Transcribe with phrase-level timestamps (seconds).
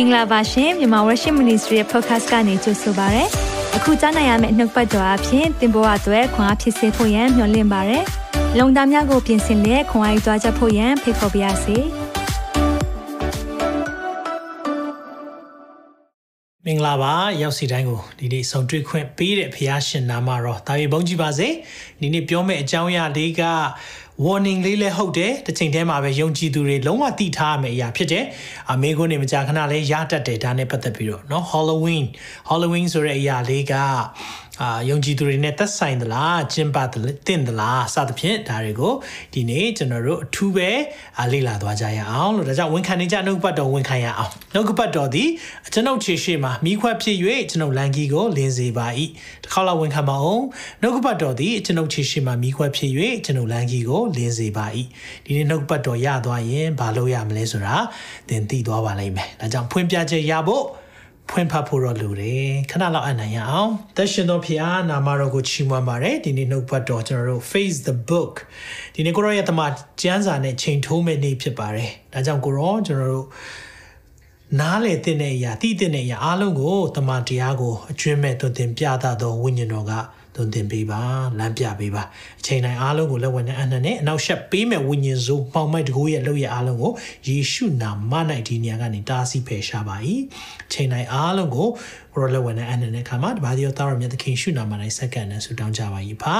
[0.00, 3.24] င်္ဂလာပါရှင်မြန်မာ Worship Ministry ရဲ့ podcast ကနေကြိုဆိုပါရစေ။
[3.76, 7.98] အခုကြားနိုင်ရမယ့်နှုတ်ပတ်တော်အဖြစ်သင်ပေါ်အပ်ွယ်ခွန်အားဖြစ်စေဖို့ယံမျှဝင့်ပါရစေ။
[8.58, 11.78] လုံတာများကိုပြင်ဆင်လက်ခွန်အားယူကြားချက်ဖို့ယံဖိတ်ခေါ်ပါရစေ။
[16.64, 21.48] မင်္ဂလာပါရောက်စီတိုင်းကိုဒီနေ့ဆုံတွေ့ခွင့်ပေးတဲ့ဖခင်ရှင်နာမတော်တာရီဘုန်းကြီးပါစေ
[22.00, 23.42] ဒီနေ့ပြောမယ့်အကြောင်းအရာလေးက
[24.25, 28.25] warning လေးလည်းဟုတ်တယ်တစ်ချိန်တည်းမှာပဲယုံကြည်သူတွေလုံးဝသိထားရမယ့်အရာဖြစ်တယ်
[28.71, 32.05] အမေကိုနေမကြာခဏလေးရတတ်တယ်ဒါနဲ့ပတ်သက်ပြီးတော့เนาะ Halloween
[32.49, 33.73] Halloween ဆိုတဲ့အရာလေးက
[34.62, 36.76] အာယုံကြည်သူတွေနဲ့သက်ဆိုင်သလားကျင့်ပ
[37.26, 38.94] တင့်သလားစသဖြင့်ဒါတွေကို
[39.32, 40.70] ဒီနေ့ကျွန်တော်တို့အထူးပဲ
[41.32, 45.28] လေ့လာသွားကြရအောင်လို့ဒါကြောင့်ဝန်ခံနေကြနှုတ်ပတ်တော်ဝန်ခံရအောင်နှုတ်ပတ်တော်သည်
[45.72, 47.16] ကျွန်ုပ်ခြေရှိမှာမိခွက်ဖြစ်၍
[47.50, 48.86] ကျွန်ုပ်လန်ကီကိုလင်းစေပါ၏
[49.42, 50.44] တစ်ခေါက်လောက်ဝန်ခံပါအောင်
[50.82, 52.90] နှုတ်ပတ်တော်သည်ကျွန်ုပ်ခြေရှိမှာမိခွက်ဖြစ်၍
[53.24, 54.66] ကျွန်ုပ်လန်ကီကိုလင်းစေပါ၏
[55.24, 57.76] ဒီနေ့နှုတ်ပတ်တော်ရသွားရင်ဘာလုပ်ရမလဲဆိုတာ
[58.28, 60.64] သင်သိသွားပါလိမ့်မယ်ဒါကြောင့်ဖွင့်ပြချက်ရဖို့
[61.30, 68.34] ဖွင့်ဖတ်ဖို့တော့လိုတယ်ခဏလောက်အနိုင်ရအောင်သက်ရှင်တော်ဖျားနာမတော်ကိုချီးမွမ်းပါတယ်ဒီနေ့နှုတ်ပတ်တော်ကျွန်တော်တို့ face the book
[68.94, 69.60] ဒီနေ့ကိုရောရဲ့တမ
[70.02, 73.26] ကျမ်းစာနဲ့ချိန်ထိုးမဲ့နေ့ဖြစ်ပါတယ်ဒါကြောင့်ကိုရောကျွန်တော်တို့
[74.60, 79.92] နားလေတဲ့အရာသိတဲ့အရာအားလုံးကိုတမန်တရားကိုအကျွမ်းမဲ့သွန်သင်ပြသသောဝိညာဉ်တော်က
[80.38, 81.02] သွန်သင်ပေးပါ
[81.38, 82.02] လမ်းပြပေးပါ
[82.40, 86.92] အချိန်တိုင်းအားလုံးကိုလက်ဝဲနဲ့အနှံနဲ့အနောက်ရှက်ပေးမဲ့ဝိညာဉ်စုပေါင်မိုက်တကူရဲ့လှုပ်ရအားလုံးကို
[87.28, 88.12] ယေရှုနာမ၌
[88.48, 89.96] ဒီနေရာကနေတားဆီးဖယ်ရှားပါ၏
[90.66, 91.68] အချိန်တိုင်းအားလုံးကို
[92.14, 96.36] ကိုရောလက်ဝဲနဲ့အနှံနဲ့ခါမှာတပါးဒီရောသားတော်မြတ်သခင်ရှုနာမ၌စက္ကန့်နဲ့ဆုတောင်းကြပါ၏ဖာ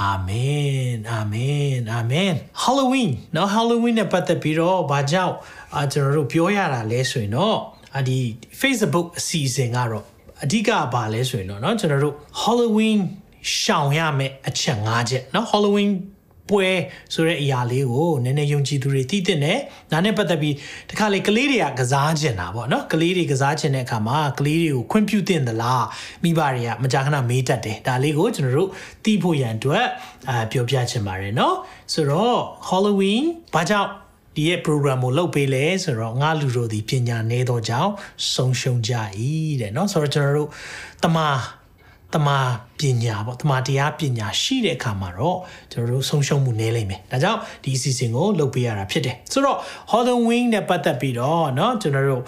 [0.00, 5.34] အာမင်အာမင်အာမင် Halloween နော် Halloween နဲ့ပတ်သက်ပြီးတော့ဘာကြောင့်
[5.78, 7.58] အကျွန်တော်တို့ပြောရတာလဲဆိုရင်တော့
[7.98, 8.18] အဒီ
[8.60, 10.04] Facebook အစီအစဉ်ကတော့
[10.43, 12.99] အဓိကဘာလဲဆိုရင်တော့เนาะကျွန်တော်တို့ Halloween
[13.59, 15.91] ရှောင်ရမယ့်အချက်၅ချက်เนาะ Halloween
[16.49, 16.69] ပွဲ
[17.13, 19.59] ဆိုတဲ့အရာလေးကိုနည်းနည်းယုံကြည်သူတွေသိတဲ့နဲ့
[19.91, 20.55] ဒါနဲ့ပတ်သက်ပြီး
[20.89, 25.85] တခါလေကလေးတွေကကစားကျင်တာပေါ့နော်ကလေးတွေကစားကျင်တဲ့အခါမှာကလေးတွေကိုခွင့်ပြုတင်သလား
[26.23, 28.69] မိဘတွေကမကြာခဏမေးတတ်တယ်ဒါလေးကိုကျွန်တော်တို့
[29.03, 29.85] သိဖို့ရန်အတွက်
[30.29, 31.55] အာပြောပြချင်ပါတယ်နော်
[31.93, 32.39] ဆိုတော့
[32.69, 33.23] Halloween
[33.53, 33.89] ဘာကြောင့်
[34.35, 37.91] ဒီရဲ့ program ကိုလုပ်ပေးလဲဆိုတော့ငါလူတို့ဒီပညာနေတော့ကြောင့်
[38.33, 38.93] ဆုံးရှုံးကြ၏
[39.61, 40.49] တဲ့เนาะဆိုတော့ကျွန်တော်တို့
[41.03, 41.27] တမာ
[42.15, 42.39] တမာ
[42.79, 45.37] ပညာပေါ့တမာတရားပညာရှိတဲ့အခါမှာတော့
[45.71, 49.57] ကျွန်တော်တို့ဆုံးရှုံးမှုနည်းလိမ့်မယ်ဒါကြောင့်ဒီအစီအစဉ်ကိုလုပ်ပေးရတာဖြစ်တယ်ဆိုတော့
[49.91, 52.23] Halloween နဲ့ပတ်သက်ပြီးတော့เนาะကျွန်တော်တို့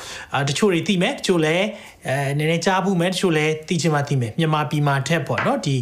[0.48, 1.66] တချို့တွေသိမယ်တချို့လည်း
[2.08, 5.76] အဲနည်းနည်းကြားဘူးမယ်တချို့လည်းသိချင်မှသိမယ်မြန်မာပြည်မှာထက်ပေါ့เนาะဒီ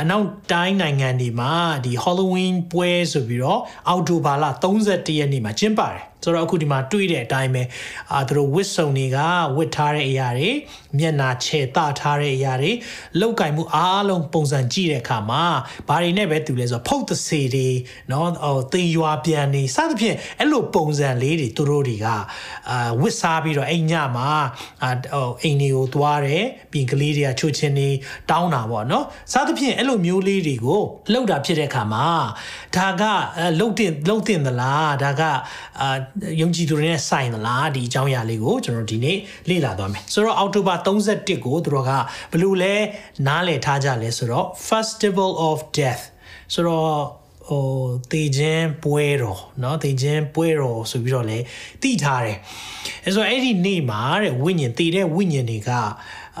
[0.00, 1.52] အနောက်တိုင်းနိုင်ငံတွေမှာ
[1.84, 4.44] ဒီ Halloween ပွဲဆိုပြီးတော့အောက်တိုဘာလ
[4.82, 7.63] 31ရက်နေ့မှာကျင်းပတယ် ဆိုတော့အခုဒီမှာတွေးတဲ့အတိုင်းပဲ
[8.13, 9.17] အာသူတို့ဝစ်စုံတွေက
[9.57, 10.51] ဝစ်ထားတဲ့အရာတွေ
[10.99, 12.71] မျက်နာခြေတထားတဲ့အရာတွေ
[13.19, 15.43] လောက်ကင်မှုအားလုံးပုံစံကြည့်တဲ့အခါမှာ
[15.87, 17.69] ဘာတွေနဲ့ပဲတူလဲဆိုတော့ဖုတ်သစေတွေ
[18.11, 22.07] နော်ဟိုသင်ရွာပြန်နေစသဖြင့်အဲ့လိုပုံစံလေးတွေသူတို့တွေက
[22.69, 24.29] အာဝစ်စားပြီးတော့အိမ်ညမှာ
[24.83, 27.89] အာဟိုအိမ်တွေကိုသွားတယ်ပြင်ကလေးတွေကချွတ်ချင်းနေ
[28.29, 30.81] တောင်းတာပေါ့နော်စသဖြင့်အဲ့လိုမျိုးလေးတွေကို
[31.11, 32.07] လှုပ်တာဖြစ်တဲ့အခါမှာ
[32.75, 33.03] ဒါက
[33.59, 35.21] လှုပ်တင်လှုပ်တင်သလားဒါက
[35.81, 35.97] အာ
[36.40, 41.90] ယုံကြည်သူတွေနဲ့ဆိုင်သလားဒီအကြောင်းအရာလေးကိုကျွန်တော်ဒီနေ့လေ့လာသွားမယ်ဆိုတော့အောက်တိုဘာ31ကိုသူတို့က
[42.30, 42.74] ဘယ်လိုလဲ
[43.26, 46.04] နားလည်ထားကြလဲဆိုတော့ Festival of Death
[46.54, 47.66] ဆိုတော့ဟို
[48.12, 51.38] တေခြင်းပွဲတော်เนาะတေခြင်းပွဲတော်ဆိုပြီးတော့လဲ
[51.82, 52.38] တည်ထားတယ်
[53.04, 55.70] အဲဆိုအဲ့ဒီနေ့မှာတဲ့ဝိညာဉ်တည်တဲ့ဝိညာဉ်တွေက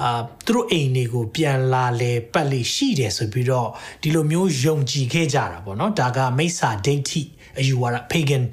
[0.00, 3.68] အာသူတို့အိမ်တွေကိုပြန်လာလေပတ်လေရှိတယ်ဆိုပြီးတော့
[4.02, 7.22] ဒီလိုမျိုးယုံကြည်ခဲ့ကြတာပေါ့เนาะဒါကမိစ္ဆာဒိဋ္ဌိ
[7.59, 8.43] အယူဝါဒ pagan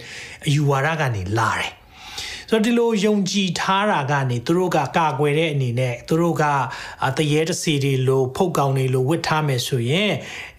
[0.47, 1.73] အယူဝါဒကနေလာတယ်
[2.55, 6.45] ဆိုတော့ဒီလိုယုံကြည်ထားတာကနေသူတို့ကကာကွယ်တဲ့အနေနဲ့သူတို့က
[7.17, 10.13] တရေတစီတွေလိုဖုတ်ကောင်တွေလိုဝစ်ထားမယ်ဆိုရင်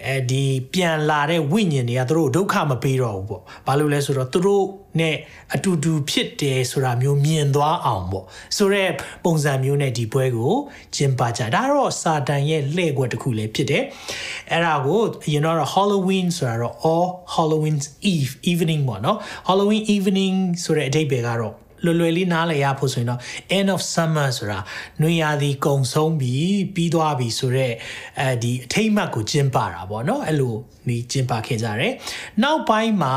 [0.07, 0.43] အဲဒီ
[0.73, 4.65] ပြန်လာတဲ့ဝိညာဉ်တွေကသူတို့ဒုက္ခမပေးတော့ဘူးပေါ့ဘာလို့လဲဆိုတော့သူတို့
[4.99, 5.15] နဲ့
[5.53, 8.25] အတူတူဖြစ်တယ်ဆိုတာမျိုးမြင်သွားအောင်ပေါ့
[8.57, 8.93] ဆိုတော့
[9.23, 10.53] ပုံစံမျိုးနဲ့ဒီပွဲကို
[10.95, 13.83] ကျင်းပကြဒါတော့စာတန်ရဲ့လှည့်ကွက်တစ်ခုလည်းဖြစ်တယ်
[14.51, 17.77] အဲ့ဒါကိုအရင်တော့ Halloween ဆိုတာတော့ all Halloween
[18.13, 23.19] Eve evening ပေါ့နော် Halloween evening ဆိုတဲ့အဓိပ္ပာယ်ကတော့ လွယ်လွယ်လေးနားလည်ရဖို့ဆိုရင်တော့
[23.57, 24.59] end of summer ဆိုတာ
[25.01, 26.35] နှွေရာသီကုံဆုံးပြီ
[26.75, 27.73] ပြီးသွားပြီဆိုတော့
[28.19, 30.55] အဲဒီအထိမ့်မှတ်ကိုကျင်းပတာပေါ့နော်အဲ့လို
[30.87, 31.93] နေကျင်းပခဲ့ကြတယ်
[32.43, 33.15] နောက်ပိုင်းမှာ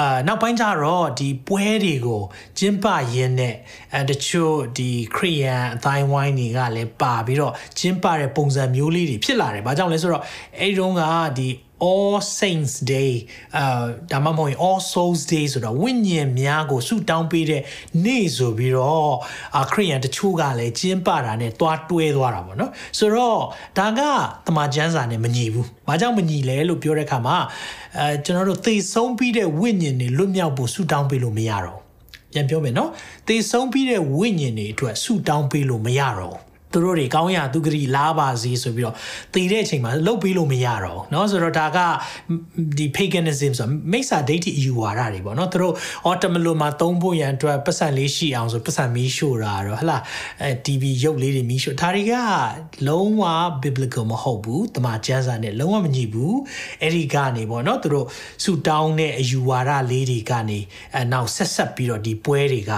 [0.00, 2.22] အာနောက်ပိုင်းကျတော့ဒီပွဲတွေကို
[2.58, 3.54] ကျင်းပရင်းနဲ့
[3.94, 10.22] အဲတချို့ဒီခရီးယန်အတိုင်းဝိုင်းတွေကလည်းပါပြီးတော့ကျင်းပတဲ့ပုံစံမျိုးလေးတွေဖြစ်လာတယ်။ဘာကြောင့်လဲဆိုတော့
[10.60, 11.02] အဲဒီတုန်းက
[11.38, 11.48] ဒီ
[11.90, 13.12] All Saints Day
[13.56, 17.62] အာဒါမှမဟုတ် All Souls Day ဆိုတော့ဝိညာဉ်များကိုဆုတောင်းပေးတဲ့
[18.04, 19.14] နေ့ဆိုပြီးတော့
[19.56, 23.40] အာခရိယန်တချို့ကလည်းကျင်းပတာနဲ့တွားတွဲသွားတာပေါ့နော်ဆိုတော့
[23.78, 24.00] ဒါက
[24.46, 27.36] တမန်ကျမ်းစာနဲ့မညီဘူး။ဘာကြောင့်မညီလဲလို့ပြောတဲ့အခါမှာ
[27.98, 31.96] အဲကျွန်တော်တို့သိဆုံးပြီးတဲ့ဝိညာဉ်တွေလွတ်မြောက်ဖို့ဆုတောင်းပေးလို့မရတော့ဘူး
[32.32, 32.90] ပြန်ပြောမယ်နော်
[33.28, 36.36] သေဆုံးပြီးတဲ့ဝိညာဉ်တွေအတွက်ဆူတောင်းပေးလို့မရတော့
[36.73, 38.95] သူတို့တွေကောင်းရသူဂရီလားပါစေဆိုပြီးတော့
[39.33, 41.79] တည်တဲ့အချိန်မှာလှုပ်ပြီးလို့မရတော့เนาะဆိုတော့ဒါက
[42.77, 45.73] ဒီ paganism ဆိုမိစ္ဆာဒိဋ္ဌိအယူဝါဒတွေပေါ့เนาะသူတို့
[46.09, 49.97] automalo မှာသုံးဖို့ရန်အတွက်ပတ်စံလေးရှိအောင်ဆိုပတ်စံမီးရှို့တာတော့ဟလာ
[50.41, 52.15] အဲ TV ရုပ်လေးတွေမီးရှို့ဒါတွေက
[52.87, 53.23] လုံးဝ
[53.63, 56.37] biblical မဟုတ်ဘူးတမန်ကျမ်းစာနဲ့လုံးဝမညီဘူး
[56.81, 58.07] အဲ့ဒီကနေပေါ့เนาะသူတို့
[58.43, 60.59] ဆူတောင်းတဲ့အယူဝါဒလေးတွေကနေ
[60.95, 62.71] အဲနောက်ဆက်ဆက်ပြီးတော့ဒီပွဲတွေက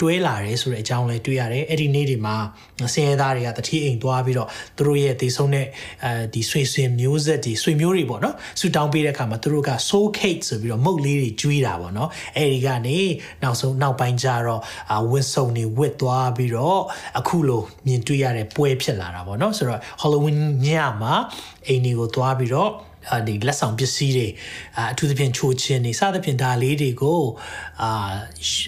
[0.00, 2.36] တွဲလာတယ်ဆိုတဲ့အကြောင်းလေးတွေ့ရတယ်အဲ့ဒီနေ့တွေမှာ
[2.93, 5.67] ဆင်းရဲသားတွေကတတိအိမ်သွားပြီးတော့သူတို့ရဲ့တေဆုံးတဲ့
[6.03, 12.97] အဲဒီဆွေဆွေမျိုးဆက်တွေဆွေမျိုးတွေပေါ့နော်ဆူတောင်းပေးတဲ့အခါမှာသူတို့က soul cake ဆိုပြီးတော့မုတ်လေးတွေကျွေးတာပေါ့နော်အဲဒီကနေ
[13.43, 14.61] နောက်ဆုံးနောက်ပိုင်းကျတော့
[15.11, 16.81] ဝစ်စုံတွေဝစ်သွားပြီးတော့
[17.19, 20.67] အခုလိုမြင်တွေ့ရတဲ့ပွဲဖြစ်လာတာပေါ့နော်ဆိုတော့ Halloween ည
[21.01, 21.13] မှာ
[21.67, 22.71] အိမ်တွေကိုသွားပြီးတော့
[23.27, 24.27] ဒီလက်ဆောင်ပစ္စည်းတွေ
[24.91, 27.21] အထူးသဖြင့်ချိုးချင်းတွေစသဖြင့်ဒါလေးတွေကို
[27.81, 27.91] အာ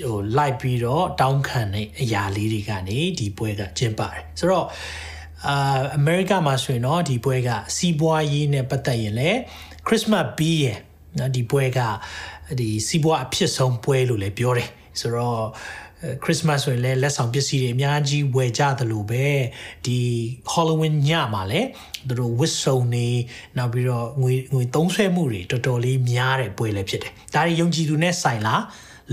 [0.04, 4.68] ဟိုလိုက်ပြီးတော့တောင်းခံတဲ့အရာလေးတွေကနေဒီပွဲကကျင်းပါတယ်ဆိုတော့
[5.48, 9.40] အာအမေရိကမှာဆိုရင်တော့ဒီပွဲကစီးပွားရေးနဲ့ပတ်သက်ရင်လည်း
[9.88, 10.78] ခရစ်စမတ်ပြီးရယ်
[11.20, 11.80] နော်ဒီပွဲက
[12.60, 14.70] ဒီစီးပွားအဖြစ်ဆုံးပွဲလို့လည်းပြောတယ်
[15.00, 15.44] ဆိုတော့
[16.24, 19.26] ခရစ်စမတ်ဆိုရင်လည်းလက်ဆောင်ပစ္စည်းတွေအများကြီးဝယ်ကြသလိုပဲ
[19.86, 20.00] ဒီ
[20.52, 21.68] Halloween ညမှာလည်း
[22.08, 23.08] သူတို့ဝစ်စုံနေ
[23.58, 28.64] နောက်ပြီးတော့ငွေငွေသုံးဆွဲမှုတွေတော်တော်လေးများတဲ့ပွဲလည်းဖြစ်တယ်ဒါတွေယုံကြည်သူနဲ့ဆိုင်လား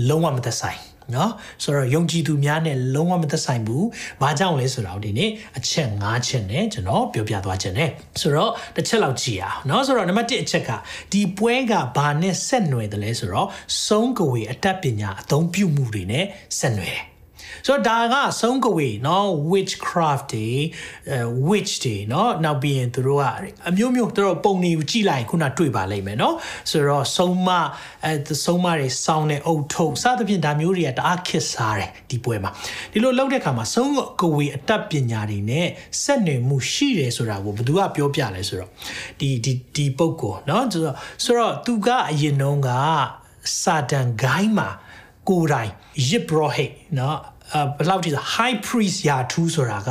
[0.07, 0.79] လုံးဝမသက်ဆိုင်
[1.15, 1.31] နော်
[1.63, 3.83] ဆိုတော့ယုံကြည်သူများနဲ့လုံးဝမသက်ဆိုင်ဘူး။
[4.21, 7.89] ဘာကြောင့်လဲဆိုတော့ဒီနေ့အချက်၅ချက်နဲ့ကျွန်တော်ပြောပြသွားခြင်းနဲ့
[8.21, 10.69] ဆိုတော့တစ်ချက်လောက်ကြည့်အောင်နော်ဆိုတော့နံပါတ်1အချက်က
[11.11, 13.47] ဒီပွဲကဘာနဲ့ဆက်နွယ်တယ်လဲဆိုတော့
[13.85, 16.25] စုံးကဝေအတတ်ပညာအသုံးပြုမှုတွေနဲ့
[16.59, 17.14] ဆက်နွယ်တယ်
[17.66, 20.48] ဆိုတော့ဒါကဆုံးကဝေเนาะ witchcraft တွေ
[21.10, 21.18] အဲ
[21.48, 23.24] witch တွေเนาะနောက်ပြီးရင်သူတို့က
[23.68, 26.34] အမျိုးမျိုးသူတို့ပုံနေကိုကြည့်လိုက်ခုနတွေ့ပါလိမ့်မယ်เนาะ
[26.70, 27.48] ဆိုတော့ဆုံးမ
[28.04, 28.12] အဲ
[28.44, 32.50] ဆုံးမတွေစောင်းတဲ့အုတ်ထုပ်စသဖြင့်ဒါမျိုးတွေကတအားခစ်စားတယ်ဒီပွဲမှာ
[32.92, 35.66] ဒီလိုလောက်တဲ့ခါမှာဆုံးကဝေအတတ်ပညာတွေနဲ့
[36.02, 38.70] ဆက်နွယ်မှုရှိတယ်ဆိုတာကိုဘယ်သူကပြောပြလဲဆိုတော့
[39.20, 42.70] ဒီဒီဒီပုံကိုเนาะဆိုတော့ဆိုတော့သူကအရင်တုန်းက
[43.62, 44.68] စာတန်ဂိုင်းမှာ
[45.28, 45.70] ကိုယ်တိုင်
[46.08, 47.16] ရစ်ဘရဟိတ်เนาะ
[47.76, 49.90] ဘယ်လောက်ထိဆို high priest ယာထူးဆိုတာက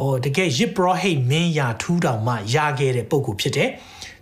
[0.00, 3.70] ဟိုတကယ်ရစ်ဘရဟိတ်မင်းယာထူးတောင်မှရခဲ့တဲ့ပုံကိုဖြစ်တယ်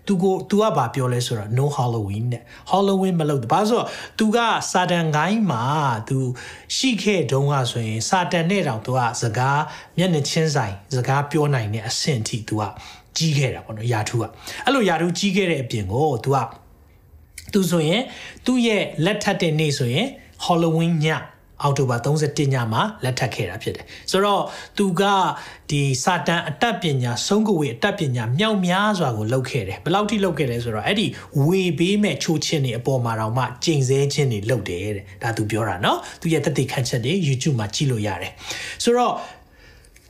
[0.07, 3.87] သူကို तू ကဘာပြောလဲဆိုတော့ no halloween တဲ့ halloween မလုပ်ဘူးဘာလို့ဆိုတော့
[4.19, 4.39] तू က
[4.73, 5.65] စာတန်ကိုင်းမှာ
[6.09, 6.19] तू
[6.77, 9.61] ရှိခဲ့တုန်းကဆိုရင်စာတန်နဲ့တောင် तू ကစကား
[9.97, 12.63] မျက်နှာချင်းဆိုင်စကားပြောနိုင်တဲ့အဆင့်ထိ तू က
[13.17, 14.25] ကြီးခဲ့တာပေါ့နော်ယာထူးက
[14.65, 16.39] အဲ့လိုယာထူးကြီးခဲ့တဲ့အပြင်ကို तू က
[17.53, 18.03] तू ဆိုရင်
[18.47, 20.07] သူ့ရဲ့လက်ထပ်တဲ့နေ့ဆိုရင်
[20.45, 21.07] halloween ည
[21.63, 24.43] အောက်တိုဘာ31ညမှာလက်ထပ်ခဲ့တာဖြစ်တယ်ဆိုတော့
[24.79, 25.03] သူက
[25.71, 31.07] ဒီစာတန်အတတ်ပညာဆုံးကဝေအတတ်ပညာမြောက်များစွာကိုလုပ်ခဲ့တယ်ဘယ်လောက်ထိလုပ်ခဲ့လဲဆိုတော့အဲ့ဒီ
[31.47, 38.33] ဝေပေးမဲ့ချိုးချင်းတွေအပေါ်မှာတော့မှကျိန်ဆဲချင်းတွေလုပ်တယ်တဲ့ဒါသူပြောတာเนาะသူရဲ့တသက်ခန့်ချက်တွေ YouTube မှာကြည့်လို့ရတယ်
[38.85, 39.15] ဆိုတော့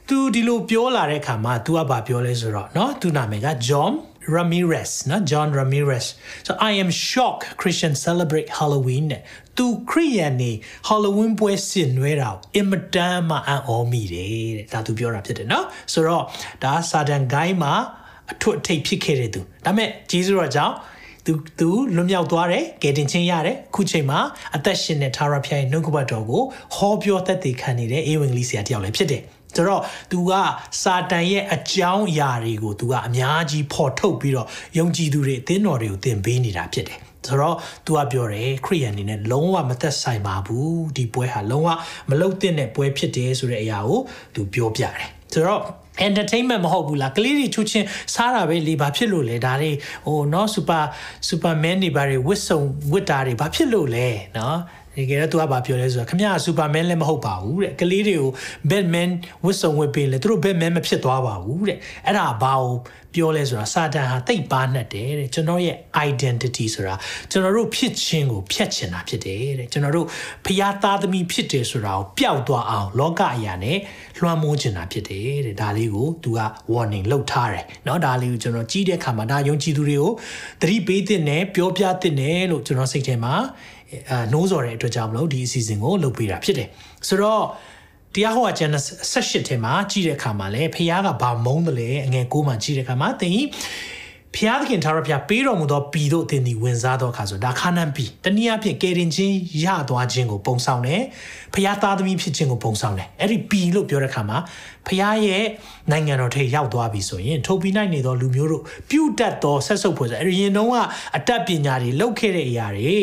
[0.09, 3.93] သူဒီလိုပြောလာတဲ့အခါမှာ तू ကဘာပြောလဲဆိုတော့เนาะသူနာမည်က John
[4.37, 6.07] Ramirez နော် John Ramirez
[6.47, 9.23] so I am shocked Christian celebrate Halloween တဲ့
[9.58, 10.52] သူခရိယန်နေ
[10.88, 16.24] Halloween ပွဲဆင်နွှဲတာအင်မတန်မှအံ့ဩမိတယ်တဲ့ဒါသူပြောတာဖြစ်တယ်နော်ဆိုတော့
[16.64, 17.74] ဒါစာတန်ဂိုင်းမှာ
[18.32, 20.76] အထွတ်အထိပ်ဖြစ်ခဲ့တဲ့သူဒါပေမဲ့ဂျေဇုတော်ကြောင့်
[21.26, 24.20] သူသူလွတ်မြောက်သွားတယ်ကယ်တင်ခြင်းရတယ်ခုချိန်မှာ
[24.56, 26.44] အသက်ရှင်တဲ့သာရဖျားရဲ့နှုတ်ကပတ်တော်ကို
[26.76, 29.22] ဟောပြောသက်သေခံနေတဲ့အေဝံဂေလိဆရာတယောက်လည်းဖြစ်တယ်
[29.56, 30.32] ဆိုတော့ तू က
[30.82, 37.56] စာတန်ရဲ့အကြောင်းအရာတွေကို तू ကအများကြီးဖော်ထုတ်ပြီးတော့ယုံကြည်သူတွေအသင်းတော်တွေကိုသင်ပေးနေတာဖြစ်တယ် ဆိုတော့
[37.86, 41.70] तू ကပြောတယ်ခရိယန်အနေနဲ့လုံးဝမသက်ဆိုင်ပါဘူးဒီပွဲဟာလုံးဝ
[42.10, 44.00] မလုတ်တဲ့ပွဲဖြစ်တယ်ဆိုတဲ့အရာကို
[44.36, 45.62] तू ပြောပြတယ်ဆိုတော့
[46.07, 49.71] entertainment မဟုတ်ဘူးလားကလေးတွေချူချင်းစားတာပဲလေဘာဖြစ်လို့လဲဒါတွေ
[50.07, 50.83] ဟိုเนาะ super
[51.29, 52.61] superman တွေဘာတွေဝစ်စုံ
[52.93, 54.57] ဝစ်တာတွေဘာဖြစ်လို့လဲเนาะ
[54.97, 58.31] တကယ်တော့သူကဘာပြောလဲဆိုတော့ခမရစူပါမန်လည်းမဟုတ်ပါဘူးတဲ့ကလေးတွေကို
[58.71, 59.11] ဘက်မန်
[59.45, 62.73] ဝစ်စုံဝစ်ပေးလဲသူတို့ဘက်မန်မဖြစ်သွားပါဘူးတဲ့အဲ့ဒါဘာကို
[63.15, 65.77] ပြောလဲဆိုတာစာတန်ဟာတိတ်ပါနှက်တယ်တဲ့ကျွန်တော်ရဲ့
[66.09, 66.95] identity ဆိုတာ
[67.31, 70.07] ကျွန်တော်တို့ဖြစ်ခြင်းကိုဖျက်ချင်တာဖြစ်တယ်တဲ့ကျွန်တော်တို့
[70.47, 73.79] ဖျားသားသမီးဖြစ်တယ်ဆိုတာကိုပျောက်သွားအောင်လောကအရာနဲ့
[74.19, 76.41] လွှမ်းမိုးချင်တာဖြစ်တယ်တဲ့ဒါလေး ကိုသူက
[76.73, 80.11] warning လုပ်ထားတယ်เนาะဒါလေးကိုကျွန်တော်ကြီးတဲ့အခါမှာဒါယုံကြည်သူတွေကို
[80.61, 83.35] သတိပေးတဲ့နဲ့ပြောပြတဲ့နဲ့လို့ကျွန်တော်စိတ်ထဲမှာ
[84.11, 86.69] အာနှိုးစော်တဲ့အတွက်ကြောင့်မလို့ဒီအစီအစဉ်ကိုလုပ်ပေးတာဖြစ်တယ်
[87.09, 87.45] ဆိုတော့
[88.15, 88.73] တရားဟောကျမ်း
[89.13, 93.41] 18ထဲမှာကြည့်တဲ့အခါမှာလည်းဖခင်ကဘာမုန်းတယ်လဲအငယ်9မှာကြည့်တဲ့အခါမှာသင်
[94.40, 101.02] ဖျားသခင်ထာဝရဘုရားပေးတော်မူသောပြည်သို့သင်သည်ဝင်စားသောအခါဆိုဒါခါနန်ပြည်တနည်းအားဖြင့်ကယ်တင်ခြင်းရသွားခြင်းကိုပုံဆောင်တယ်
[101.54, 104.38] ဖျားသားသမီးဖြစ်ခြင်းကိုပုံဆောင်တယ်အဲ့ဒီပြည်လို့ပြောတဲ့အခါမှာ
[104.88, 105.44] ဖျားရဲ့
[105.92, 110.76] နိုင်ငံတော်ထဲရောက်သွားပြီဆိုရင်ထုတ်ပြီးနိုင်နေသောလူမျိုးတို့ပြုတ်တက်သောဆက်ဆုပ်ဖွယ်ဆိုအဲ့ဒီရင်တုန်းက
[111.18, 112.98] အတတ်ပညာတွေလောက်ခဲ့တဲ့အရာတွေ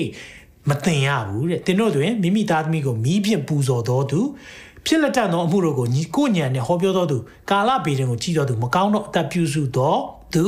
[0.69, 4.21] မတင်ရဘူးတဲ့တင်တို့တွင်မိမိသားသမီးကိုမိဖြင့်ပူဇော်တော်သူ
[4.87, 7.19] ဖြစ်လက်တတ်သောအမှုတို့ကိုညီကိုညံနဲ့ဟောပြောတော်သူ
[7.51, 10.01] ကာလပေတင်ကိုကြည်တော်သူမကောင်းသောအသက်ပြုစုတော်
[10.35, 10.45] သူ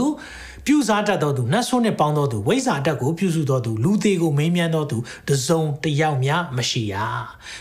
[0.65, 4.97] ပြုစားတတ်သောသူနတ်ဆိုးနှင့်ပေါင်းသောသူဝိဇ္ဇာတတ်ကိုပြုစုသောသူလူသေးကိုမေးမြန်းသောသူ
[5.29, 6.95] တစုံတယောက်များမရှိရ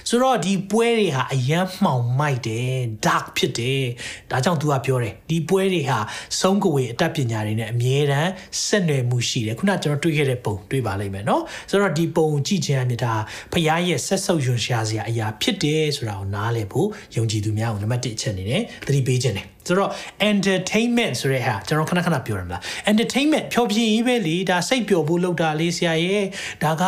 [0.08, 2.72] ဆိုတော့ဒီပွဲတွေဟာအယမ်းမှောင်မိုက်တယ်
[3.04, 3.82] dark ဖြစ်တယ်
[4.30, 5.98] ဒါကြောင့်သူကပြောတယ်ဒီပွဲတွေဟာ
[6.40, 8.30] ဆုံးကဝေအတတ်ပညာတွေနဲ့အမြဲတမ်း
[8.64, 13.12] ဆက်နွယ်မှုရှိတယ်ခုနကျွန်တော်တွေ့ခဲ့တဲ့ပုံတွေ့ပါလိမ့်မယ်เนาะဆိုတော့ဒီပုံကြည့်ခြင်းအမြင်ဒါ
[13.52, 19.91] ဖရားရဲ့ဆက်ဆုပ်ယွန်ရှာစရာအရာဖြစ်တယ်ဆိုတာကိုနားလည်ဖို့ယုံကြည်သူများကိုနံပါတ်1အချက်အနေနဲ့သတိပေးခြင်းတယ် ဆိုတော့
[20.31, 26.25] entertainment ဆိုတဲ့ဟာကျွန်တော်ခဏခဏပြောရမလား entertainment ဖြောပြရေးပဲလေဒါစိတ်ပျော်ဖို့လုပ်တာလေးဆရာရဲ့
[26.63, 26.83] ဒါက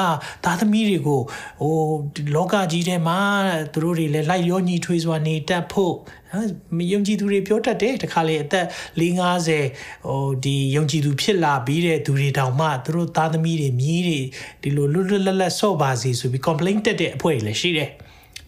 [0.46, 1.22] သားသမီးတွေကို
[1.62, 1.76] ဟို
[2.36, 3.20] လောကကြီးထဲမှာ
[3.74, 5.96] သူတို့တွေလည်းလိုက်ရောညီထွေးစွာနေတတ်ဖို့
[6.78, 8.66] မယုံကြည်သူတွေပြောတတ်တယ်တခါလေအသက်
[9.00, 14.20] 450ဟိုဒီယုံကြည်သူဖြစ်လာပြီးတဲ့သူတွေတောင်မှသူတို့သားသမီးတွေမြည်တွေ
[14.62, 17.90] ဒီလိုလွတ်လွတ်လပ်လပ်ဆော့ပါစီဆိုပြီး complaint တက်တဲ့အဖွဲ့တွေလည်းရှိတယ်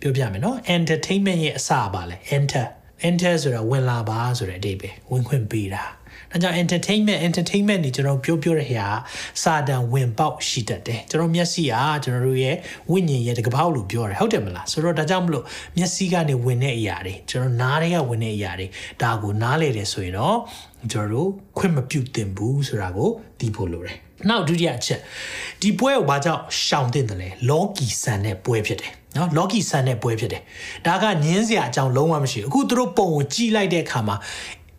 [0.01, 2.67] ပြောပြမယ်နော် entertainment ရဲ့အစပါလဲ enter
[3.07, 5.83] enter ဆိုတာဝင်လာပါဆိုတဲ့အဓိပ္ပာယ်ဝင်ခွင့်ပေးတာ
[6.31, 8.87] ဒါကြောင့် entertainment entertainment นี่ကျွန်တော်ပြောပြောရတဲ့ဟာ
[9.43, 12.55] စာတန်ဝင်ပေါက်ရှိတတ်တယ်ကျွန်တော်မျက်စိကကျွန်တော်တို့ရဲ့
[12.91, 15.43] ဝိညာဉ်ရဲ့တကပောက်လို့ပြောတယ်ဟုတ်တယ်မလားဆိုတော့ဒါကြောင့်မလို့
[15.77, 18.67] မျက်စိကနေဝင်တဲ့အရာတွေကျွန်တော်နားတွေကဝင်တဲ့အရာတွေ
[19.01, 20.37] ဒါကိုနားလေတယ်ဆိုရင်တော့
[20.91, 24.99] ကျွန်တော်တို့ခွင့်မပြုသင့်ဘူးဆိုတာကိုသိဖို့လိုတယ် နောက်ဒုတိယအချက်
[25.61, 30.41] ဒီပွဲကိုဘာကြောင့်ရှောင်တင်တယ်လဲလောကီဆန်တဲ့ပွဲဖြစ်တယ်နော်လော်ကီဆန်တဲ့ပွဲဖြစ်တယ်
[30.85, 34.15] ဒါကညင်းစရာအကြောင်းလုံးဝမရှိဘူးအခုသူတို့ပုံကိုကြည့်လိုက်တဲ့အခါမှာ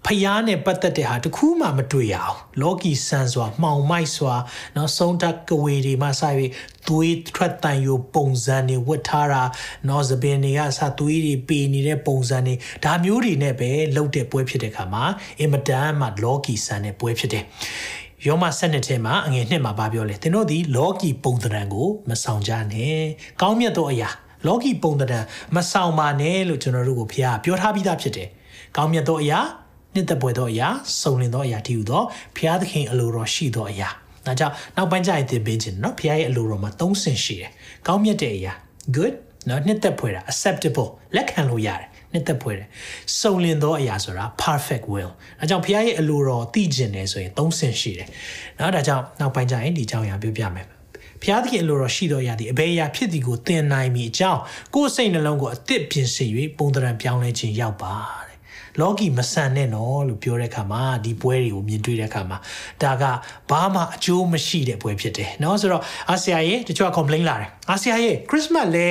[0.07, 4.35] ဖျားနဲ့ပတ်သက်တဲ့ဟာတခုမှမတွေ့ရအောင်လော်ကီဆန်စွာမှောင်မိုက်စွာ
[4.77, 6.53] နော်ဆုံးတကဝေတွေမှစပြီး
[6.89, 9.43] သွေးထွက်တန်ယိုပုံစံတွေဝတ်ထားတာ
[9.89, 12.55] နော်သပင်တွေကစသွေးတွေပေနေတဲ့ပုံစံတွေ
[12.85, 15.05] ဒါမျိုးတွေနဲ့ပဲလှုပ်တဲ့ပွဲဖြစ်တဲ့အခါမှာ
[15.41, 17.45] အင်မတန်မှလော်ကီဆန်တဲ့ပွဲဖြစ်တယ်
[18.27, 22.99] ယောမ7နှစ်ထဲမှာအငယ်နှစ်မှာဗာပြောလေသင်တို့ဒီလော်ကီပုံသဏ္ဍာန်ကိုမဆောင်ကြနဲ့
[23.41, 24.09] ကောင်းမြတ်သောအရာ
[24.47, 25.25] လောကီပုံသဏ္ဍာန်
[25.57, 28.29] မဆောင်ပါနဲ့လို့ကျွန်တော်တို့ကိုဖခင်ပြောထားပြီးသားဖြစ်တယ်။
[28.77, 29.39] ကောင်းမြတ်သောအရာ
[29.95, 30.69] နှစ်သက်ပွဲသောအရာ
[31.01, 32.03] စုံလင်သောအရာတည်ဟူသော
[32.37, 33.89] ဖခင်သခင်အလိုတော်ရှိသောအရာ။
[34.27, 37.51] ဒါကြောင့်နောက်ပိုင်းကျရင်သင်ပေးခြင်းနော်ဖခင်ရဲ့အလိုတော်မှာသုံးဆင့်ရှိတယ်။
[37.87, 38.53] ကောင်းမြတ်တဲ့အရာ
[38.97, 39.15] good
[39.49, 42.69] နော်နှစ်သက်ပွဲတာ acceptable လက်ခံလို့ရတယ် နှစ်သက်ဖွယ်တယ်
[43.21, 48.09] စုံလင်သောအရာဆိုတာ perfect will အဲကြောင့်ဘုရားရဲ့အလိုတော်သိကျင်တယ်ဆိုရင်သုံးဆင့်ရှိတယ်။
[48.59, 50.67] နော်ဒါကြောင့်နောက်ပိုင်းကျရင်ဒီအကြောင်းအရာပြောပြမယ်
[51.23, 54.41] ဖျားသခင်အလိုတော်ရှိတော်ရသည်အဘယ်အရာဖြစ်သည်ကိုသင်နိုင်မိအကြောင်း
[54.75, 57.95] ကိုယ်စိတ်နှလုံးကိုအသစ်ပြင်ဆင်၍ပုံသဏ္ဍာန်ပြောင်းလဲခြင်းရောက်ပါ
[58.27, 58.30] တဲ့
[58.80, 62.38] လောကီမဆန်နဲ့နော်လို့ပြောတဲ့အခါမှာဒီပွဲတွေကိုမြင်တွေ့တဲ့အခါမှာ
[62.84, 63.04] ဒါက
[63.50, 68.88] ဘာမှအကျိုးမရှိတဲ့ပွဲဖြစ်တယ်เนาะဆိုတော့အာဆီယာရဲ့တချို့က complain လာတယ်အာဆီယာရဲ့ Christmas လဲ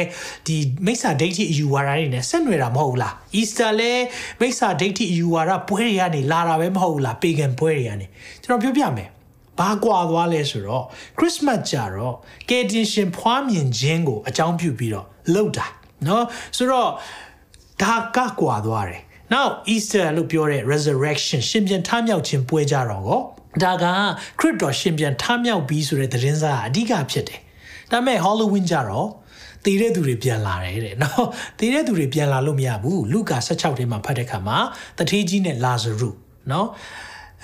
[0.46, 3.92] ဒီမိစ္ဆာဒိဋ္ဌိအယူဝါဒတွေနဲ့ဆက်နွယ်တာမဟုတ်ဘူးလား Easter လဲ
[4.40, 8.06] မိစ္ဆာဒိဋ္ဌိအယူဝါဒပွဲတွေကနေလာတာပဲမဟုတ်ဘူးလား pagan ပွဲတွေကနေ
[8.42, 9.08] ကျွန်တော်ပြောပြမယ်
[9.58, 10.84] ဘာကွာသွားလဲဆိုတော့
[11.18, 12.14] Christmas ကြတော့
[12.50, 15.66] ကယ်တင်ရှင်ဖွားမြင်ခြင်းကိုအကြောင်းပြုပြီးတော့လှုပ်တာ
[16.04, 16.22] เนาะ
[16.56, 16.90] ဆိုတော့
[17.82, 19.02] ဒါကကွာသွားတယ်
[19.33, 23.21] now Easter လို့ပြောတဲ့ resurrection ရှင်ပြန်ထမြောက်ခြင်းပွဲကြတော့ကို
[23.63, 23.85] ဒါက
[24.39, 27.39] ခရစ်တော်ရှင်ပြန်ထမြောက်ပြီးဆိုတဲ့သတင်းစာအဓိကဖြစ်တယ်
[27.91, 29.09] ဒါပေမဲ့ Halloween ကြတော့
[29.65, 31.27] တည်တဲ့သူတွေပြန်လာတယ်တဲ့နော်
[31.59, 34.57] တည်တဲ့သူတွေပြန်လာလို့မရဘူးလူကာ16ထဲမှာဖတ်တဲ့ခါမှာ
[34.97, 36.09] တထေးကြီးနဲ့လာဇရု
[36.51, 36.67] နော်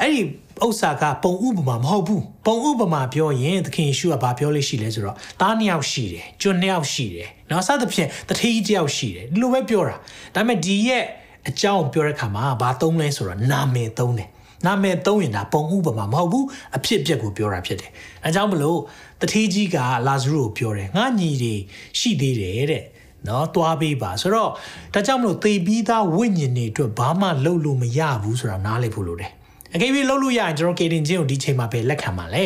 [0.01, 0.21] အဲ့ဒီ
[0.65, 9.95] ဥစ္စာကပုံဥပမာမဟုတ်ဘူးပုံဥပမာပြောရင်သခင်ယေရှုကဘာပြောလို့ရှိလဲဆိုတော့သားနှစ်ယောက်ရှိတယ်ကျွန်းနှစ်ယောက်ရှိတယ်နော်စသဖြင့်တထေးကြီးတစ်ယောက်ရှိတယ်ဒီလိုပဲပြောတာ
[10.35, 11.03] ဒါပေမဲ့ဒီရဲ့
[11.49, 14.29] အကြောင်းပြောတဲ့ခါမှာဘာသုံးလဲဆိုတော့နာမည်သုံးတယ်
[14.65, 16.45] နာမည်သုံးရင်ဒါပုံဥပမာမဟုတ်ဘူး
[16.77, 17.91] အဖြစ်အပျက်ကိုပြောတာဖြစ်တယ်
[18.25, 18.79] အဲကြောင့်မလို့
[19.21, 21.55] တထေးကြီးကလာဇရုကိုပြောတယ်ငါညီတွေ
[21.99, 22.83] ရှိသေးတယ်တဲ့
[23.27, 24.51] နော်သွားပေးပါဆိုတော့
[24.93, 29.31] ဒါကြောင့်မလို့သေပြီးသားဝိညာဉ်တွေအတွက်ဘာမှလုပ်လို့မရဘူးဆိုတာနားလည်ဖို့လိုတယ်
[29.75, 32.45] အကယ်၍လှုပ်လို့ရရင်ကျွန်တော်ကေတင်ချင်းကိုဒီချိန်မှာပဲလက်ခံပါလေ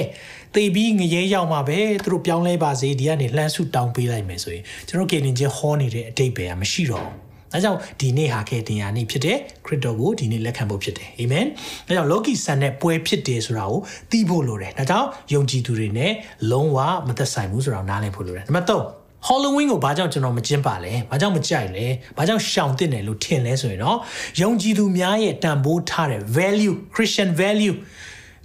[0.56, 7.18] တေးပြီးငရဲရောက်မှာပဲသူတို့ပြောင်းလဲပါစေဒီကနေလှမ်းစုတောင်းပေးလိုက်မယ်ဆိုရင်ကျွန်တော်ကေတင်ချင်းဟောနေတဲ့အတိတ်ပဲမရှိတော့ဘူး။
[7.53, 11.47] ဒါကြောင့်ဒီနေ့ဟာကေတင်ယာနေ့ဖြစ်တဲ့ခရစ်တော်ကိုဒီနေ့လက်ခံဖို့ဖြစ်တယ်။အာမင်။
[11.87, 13.81] ဒါကြောင့်လောကီဆန်တဲ့ပွဲဖြစ်တယ်ဆိုတာကို
[14.11, 16.13] သိဖို့လိုတယ်။ဒါကြောင့်ယုံကြည်သူတွေနဲ့
[16.51, 21.87] လုံးဝမသက်ဆိုင်ဘူးဆိုတာကိုနားလည်ဖို့လိုတယ်။နံပါတ်3 Halloween ကိုဘာကြောင့်ကျွန်တော်မကျင်းပါလဲ။ဘာကြောင့်မကြိုက်လဲ။
[22.19, 23.99] ဘာကြောင့်ရှောင်တင်တယ်လို့ထင်လဲဆိုရင်တော့
[24.41, 27.77] ယုံကြည်သူများရဲ့တန်ဖိုးထားတဲ့ value Christian value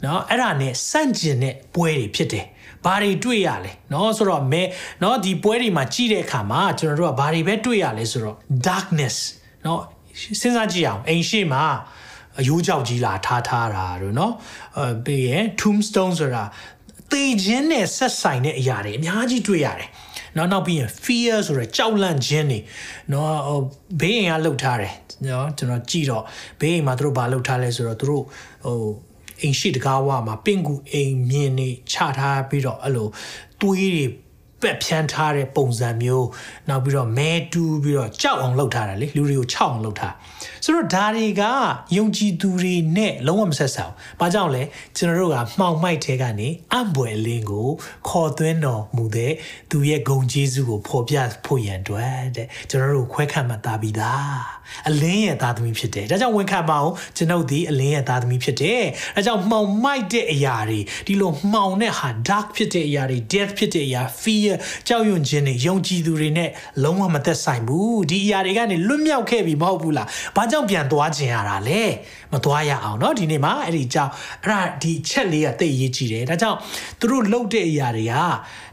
[0.01, 2.45] เนาะအဲ့ဒါနဲ့စန့်ကျင်တဲ့ပွဲတွေဖြစ်တယ်။
[2.85, 4.63] ဘာတွေတွေ့ရလဲเนาะဆိုတော့မဲ
[4.99, 8.35] เนาะဒီပွဲတွေမှာကြည့်တဲ့အခါမှာကျွန်တော်တို့ကဘာတွေပဲတွေ့ရလဲဆိုတော့
[8.67, 9.15] darkness
[9.63, 9.79] เนาะ
[10.41, 11.63] စဉ်းစားကြည့်အောင်အိမ်ရှိမှာ
[12.39, 14.31] အယိုးကြောက်ကြီးလာထားထားတာတို့เนาะ
[14.77, 16.43] အဲပြီးရင် tombstone ဆိုတာ
[17.11, 19.89] သေခြင်းနဲ့ဆက်ဆိုင်တဲ့အရာတွေအများကြီးတွေ့ရတယ်
[20.37, 22.59] နောက်နောက်ပြီးရင် fear ဆိုရယ်ကြောက်လန့်ခြင်းတွေ
[23.11, 23.59] နော်ဟို
[24.01, 24.93] ဘေးအိမ်ကလှုပ်ထားတယ်
[25.27, 26.23] နော်ကျွန်တော်ကြည့်တော့
[26.59, 28.23] ဘေးအိမ်မှာသူတို့ဘာလှုပ်ထားလဲဆိုတော့သူတို့
[28.65, 28.79] ဟို
[29.44, 33.08] အိမ်ရှိတကားဝမှာပင့်ကူအိမ်မြင်နေချထားပြီးတော့အဲ့လို
[33.60, 34.04] သွေးတွေ
[34.64, 36.28] ပပက်ဖြန်းထားတဲ့ပုံစံမျိုး
[36.68, 40.14] နောက်ပြီးတော့မဲတူးပြီးတော့ကြောက်အောင်လုပ်ထားတာလေလူတွေကိုခြောက်အောင်လုပ်ထား
[40.64, 41.42] ဆိုတော့ဒါတွေက
[41.96, 44.62] ယုံကြည်သူတွေနဲ့လုံးဝမဆက်ဆံဘူး။ဘာကြောင့်လဲ
[44.96, 47.68] ကျွန်တော်တို့ကမှောင်မိုက်ထဲကနေအံ့ပွယ်လင်းကို
[48.08, 49.32] ခေါ်သွင်းတော်မူတဲ့
[49.70, 54.42] သူရဲ့ဂုံကျေးဇူးကိုဖော်ပြဖို့ရန်အတွက်တဲ့ကျွန်တော်တို့ခွဲခန့်မှတာပြီးသား
[54.88, 58.82] အလင်းရဲ့သားသမီးဖြစ်တယ်။ဒါကြောင့်ဝန်ခံပါအောင်ကျွန်ုပ်ဒီအလင်းရဲ့သားသမီးဖြစ်တယ်။
[59.16, 64.53] ဒါကြောင့်မှောင်မိုက်တဲ့အရာတွေဒီလိုမှောင်တဲ့ဟာ dark ဖြစ်တဲ့အရာတွေ death ဖြစ်တဲ့အရာ fear
[64.88, 66.50] ကြောက်ရွံ့ခြင်းတွေယုံကြည်သူတွေနဲ့
[66.82, 70.06] လုံးဝမသက်ဆိုင်ဘူး။ဒီအရာတွေကနေလွတ်မြောက်ခဲ့ပြီမဟုတ်ဘူးလား။
[70.36, 71.82] ဘာကြောင့်ပြန်သွားခြင်းရတာလဲ။
[72.33, 74.11] မသွားရအောင်เนาะဒီနေ့မှာအဲ့ဒီကြောင့်
[74.43, 76.57] အဲ့ဒါဒီချက်လေးကသိရေးကြည့်တယ်။ဒါကြောင့်
[76.99, 78.15] သူတို့လုပ်တဲ့အရာတွေက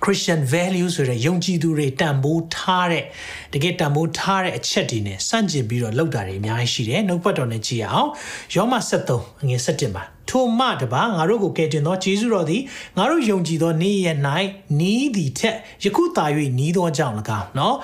[0.04, 3.04] Christian value ဆိုတဲ့ယုံကြည်သူတွေတန်ဖိုးထားတဲ့
[3.52, 8.10] တကယ်တန်ဖိုးထားတဲ့အချက်တွေနဲ့စန့်ကျင်ပြီးတော့လောက်တာတွေအများကြီးရှိတယ်နှုတ်ပတ်တော်နဲ့ကြည့်အောင်
[8.54, 12.62] ယောမ73ငွေ7မှာထိုမှတပါငါတို့ကိုကယ်တင်သောဂျေဇုတော်သည်
[12.96, 14.18] ငါတို့ယုံကြည်သောနေ့ရက်၌
[14.80, 16.24] နီးသည်ထက်ယခုသာ၍
[16.58, 17.74] နီးသောကြောင့်၎င်းเนาะ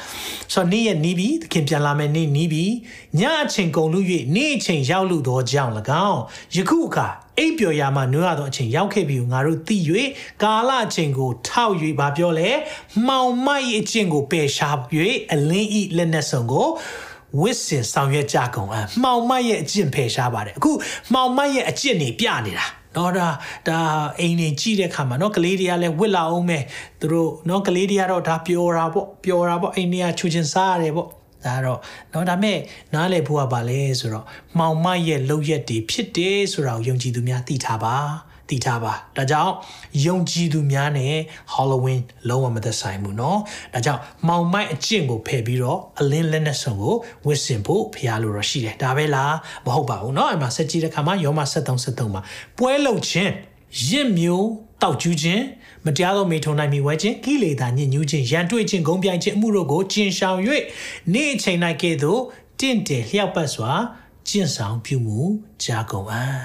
[0.52, 2.64] ဆိုတော့နေ့ရက်နီးပြီသခင်ပြန်လာမယ်နေ့နီးပြီ
[3.20, 4.06] ညအချိန်ကုန်လို့၍
[4.36, 6.21] နေ့အချိန်ရောက်လို့သောကြောင့်၎ ့်အောင်၎င်း
[6.55, 7.07] ယခုအခါ
[7.37, 9.77] အိပ်ပျော်ရာမှနွေးရသောအချိန်ရောက်ခဲ့ပြီကိုငါတို့သိ၍
[10.43, 12.49] ကာလအချိန်ကိုထောက်၍ဘာပြောလဲ
[13.07, 14.75] မှောင်မိုက်အချင်းကိုပယ်ရှား၍
[15.33, 16.67] အလင်းဤလက်နက်စုံကို
[17.41, 20.71] ဝစ်စင်ဆောင်ရွက်ကြကုန်အမှောင်မိုက်ရဲ့အကျင့်ဖယ်ရှားပါတယ်အခု
[21.13, 23.27] မှောင်မိုက်ရဲ့အကျင့်နေပြနေတာနော်ဒါ
[23.67, 23.79] ဒါ
[24.19, 26.59] အိမ်နေကြည့်တဲ့ခါမှာနော်ကလေးတွေကလည်းဝစ်လာအောင်ပဲ
[26.99, 31.07] သူတို့နော်ကလေးတွေကတော့ဒါပျော်တာပေါ့ပျော်တာပေါ့အိမ်တွေကချူချင်စားရတယ်ပေါ့
[31.44, 31.78] ဒါတော့
[32.10, 32.58] เนาะဒါမဲ့
[32.94, 34.24] နားလေဖို့ကပါလဲဆိုတော့
[34.58, 37.96] မှောင်မိုက်ရဲ့လောက်ရက်တွေဖြစ်တယ်ဆိုတာကိုယုံကြည်သူများသိထားပါ
[38.52, 39.52] တည်ထားပါဒါကြောင့်
[40.06, 41.14] ယုံကြည်သူများနဲ့
[41.54, 43.38] Halloween လုံးဝမသက်ဆိုင်ဘူးเนาะ
[43.74, 46.94] ဒါကြောင့်မောင်မိုက်အကျင့်ကိုဖယ်ပြီးတော့အလင်းလက်နဲ့ဆုံကို
[47.26, 49.34] ဝစ်စင်ဖို့ဖျားလို့တော့ရှိတယ်ဒါပဲလား
[49.66, 52.22] မဟုတ်ပါဘူးเนาะအဲ့မှာဆက်ကြည့်တဲ့ခါမှာယောမ73 73မှာ
[52.58, 53.32] ပွဲလုံခြင်း
[53.88, 54.48] ရစ်မျိုး
[54.82, 55.42] တောက်ကျူးခြင်း
[55.86, 60.38] မတရားသောမိထုံနိုင်မိဝဲခြင်းကိလေသာညစ်ညူးခြင်းရန်တွေ့ခြင်းဂုံပြိုင်ခြင်းအမှုတို့ကိုကျင်ရှောင်၍
[61.12, 62.20] နေ့အချိန်၌ကဲ့သို့
[62.60, 63.72] တင့်တယ်လျှောက်ပတ်စွာ
[64.28, 65.20] ကျင့်ဆောင်ပြုမှု
[65.64, 66.40] ကြာကုန်အံ့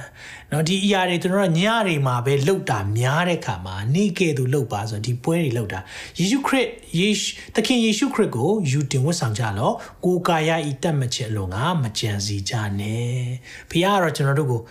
[0.49, 5.79] เนาะဒီအရာတွေကျွန်တော်တို့ညတွေမှာပဲလှုပ်တာများတဲ့ခါမှာနေ့ကဲ့သို့လှုပ်ပါဆိုဒီပွဲတွေလှုပ်တာ
[6.17, 6.67] ယေရှုခရစ်
[6.99, 9.71] ယေရှုသခင်ယေရှုခရစ်ကိုယူတင်ဝတ်ဆောင်ကြလော
[10.05, 13.15] ကိုကာယဤတတ်မချင်လို့ငါမကြံစီကြနဲ့
[13.69, 14.61] ဖခင်ကတော့ကျွန်တော်တို့ကို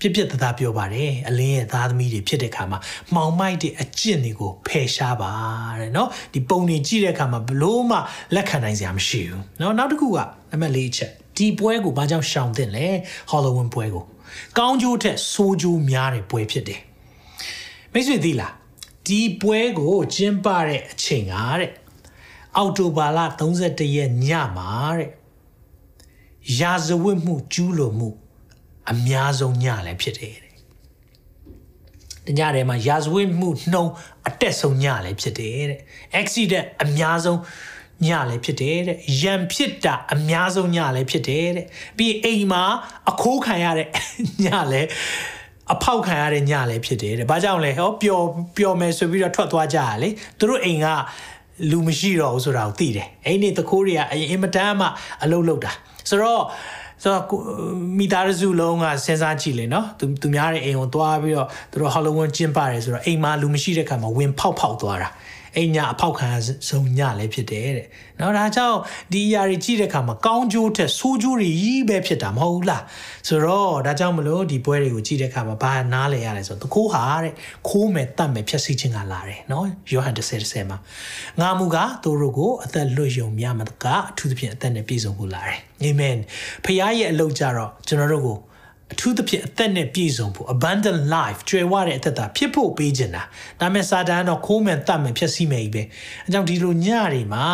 [0.00, 2.78] ပြစ်ပြစ်သားသားပြောပါတယ်အလင်းရဲ့သားသမီးတွေဖြစ်တဲ့ခါမှာ
[3.14, 5.32] မှောင်မိုက်တဲ့အကျင့်တွေကိုဖယ်ရှားပါ
[5.80, 7.98] တဲ့เนาะဒီပုံတွေကြည့်တဲ့ခါမှာဘလို့မှ
[8.34, 10.18] လက်ခံနိုင်စရာမရှိဘူးเนาะနောက်တစ်ခုက
[10.50, 12.88] နံပါတ်၄ချက်ဒီပွဲကိုဘာကြောင့်ရှောင်သင့်လဲ
[13.30, 14.04] Halloween ပွဲကို
[14.58, 16.80] ကောင်းကျိုးထက်ဆိုးကျိုးများတဲ့ပွဲဖြစ်တယ်
[17.92, 18.52] မိတ်ဆွေသိလား
[19.06, 21.70] ဒီပွဲကိုကျင်းပတဲ့အချိန်ကတဲ့
[22.56, 23.18] အောက်တိုဘာလ
[23.50, 25.10] 31ရက်ညမှာတဲ့
[26.60, 28.08] ရာဇဝတ်မှုကျူးလွန်မှု
[28.91, 30.53] အများဆုံးညလည်းဖြစ်တယ်တဲ့။
[32.25, 33.85] တညထဲမှာရာဇဝတ်မှုနှုံ
[34.27, 35.79] အတက်ဆုံးညလည်းဖြစ်တယ်တဲ့။
[36.21, 37.39] accident အများဆုံး
[38.07, 41.65] ညလည်းဖြစ်တယ်တဲ့။ရံဖြစ်တာအများဆုံးညလည်းဖြစ်တယ်တဲ့။
[41.97, 42.63] ပြီးအိမ်မှာ
[43.09, 43.87] အခိုးခံရတဲ့
[44.45, 44.89] ညလည်း
[45.73, 48.25] အဖောက်ခံရတဲ့ညလည်းဖြစ်တယ်တဲ့။ဘာကြောင့်လဲဟောပျော်
[48.57, 50.87] ပျော်မယ်ဆိုပြီးတော့ထွက်သွားကြရလေ။သူတို့အိမ်က
[51.71, 54.87] လူမရှိတော့ဘူးဆိုတာကိုသိတယ်။အဲ့ဒီတခိုးတွေကအရင်အင်မတန်မှ
[55.23, 55.71] အလုပ်လုပ်တာ။
[56.09, 56.43] ဆိုတော့
[57.01, 57.23] ဆိုတော့
[57.97, 65.09] မိသားစုလုံးကစဉ်းစားကြည့်လေနော်သူသူများတဲ့အိမ်ကိုသွားပြီးတော့သူတို့ Halloween ကျင်းပတယ်ဆိုတော့အိမ်မှာလူမရှိတဲ့ခါမှာဝင်ဖောက်ဖောက်သွားတာ
[65.57, 66.29] အိမ်ညအဖောက်ခံ
[66.69, 67.87] ဆုံးညလည်းဖြစ်တယ်တဲ့။
[68.19, 68.77] နော်ဒါကြောင့်
[69.13, 72.81] ဒီအရာတွေကြည့်တဲ့အခါမှာကောင်းကျိုးထက်ဆိုးကျိုးတွေကြီးပဲဖြစ်တာမဟုတ်လား။
[73.27, 77.33] ဆိုတော့ဒါကြောင့်မလို့ဒီပွဲတွေကိုကြည့်တဲ့အခါမှာဘာနားလဲရလဲဆိုတော့တခိုးဟာတဲ့
[77.69, 80.77] ခိုးမယ်တတ်မယ်ဖြတ်စီခြင်းကလာတယ်နော်။ယောဟန်10 10မှာ
[81.39, 86.17] ငါမူကသူတို့ကိုအသက်လွတ်ယုံများမှာကအထူးသဖြင့်အသက်နဲ့ပြည့်စုံဖို့လာတယ်။အာမင်။
[86.65, 88.37] ဖခင်ရဲ့အလုပ်ကြတော့ကျွန်တော်တို့ကို
[88.92, 93.22] အထူးသဖြင့်အသက်နဲ့ပြည့်စုံဖို့ abundant life ကျွယ်ဝတဲ့အသက်တာဖြစ်ဖို့ပေးခြင်းတာ
[93.60, 95.82] ဒါမဲ့စာတန်တော့ခိုးမယ်တတ်မယ်ဖြစ်စီမယ်ကြီးပဲ
[96.24, 97.46] အဲကြောင့်ဒီလိုညတွေမှာ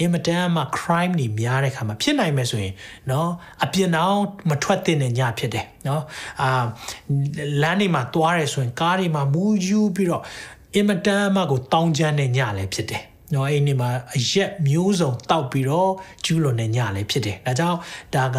[0.00, 2.74] အင်မတန်မှ crime တွေများတဲ့ခါမှာဖြစ်နိုင်မယ်ဆိုရင်
[3.08, 3.28] เนาะ
[3.64, 6.00] အပြစ်အောင်မထွက်သင့်တဲ့ညဖြစ်တယ်เนาะ
[6.42, 6.64] အာ
[7.62, 10.22] လမ်းတွေမှာသွားရဲဆိုရင်ကားတွေမှာမူးယူပြီးတော့
[10.74, 13.02] အင်မတန်မှကိုတောင်းကျမ်းတဲ့ညလည်းဖြစ်တယ်
[13.34, 15.92] နော်အဲ့ဒီမှာအရက်မျိုးစုံတောက်ပြီးတော့
[16.24, 17.78] ကျူးလွန်တဲ့ညလည်းဖြစ်တယ်ဒါကြောင့်
[18.14, 18.38] ဒါက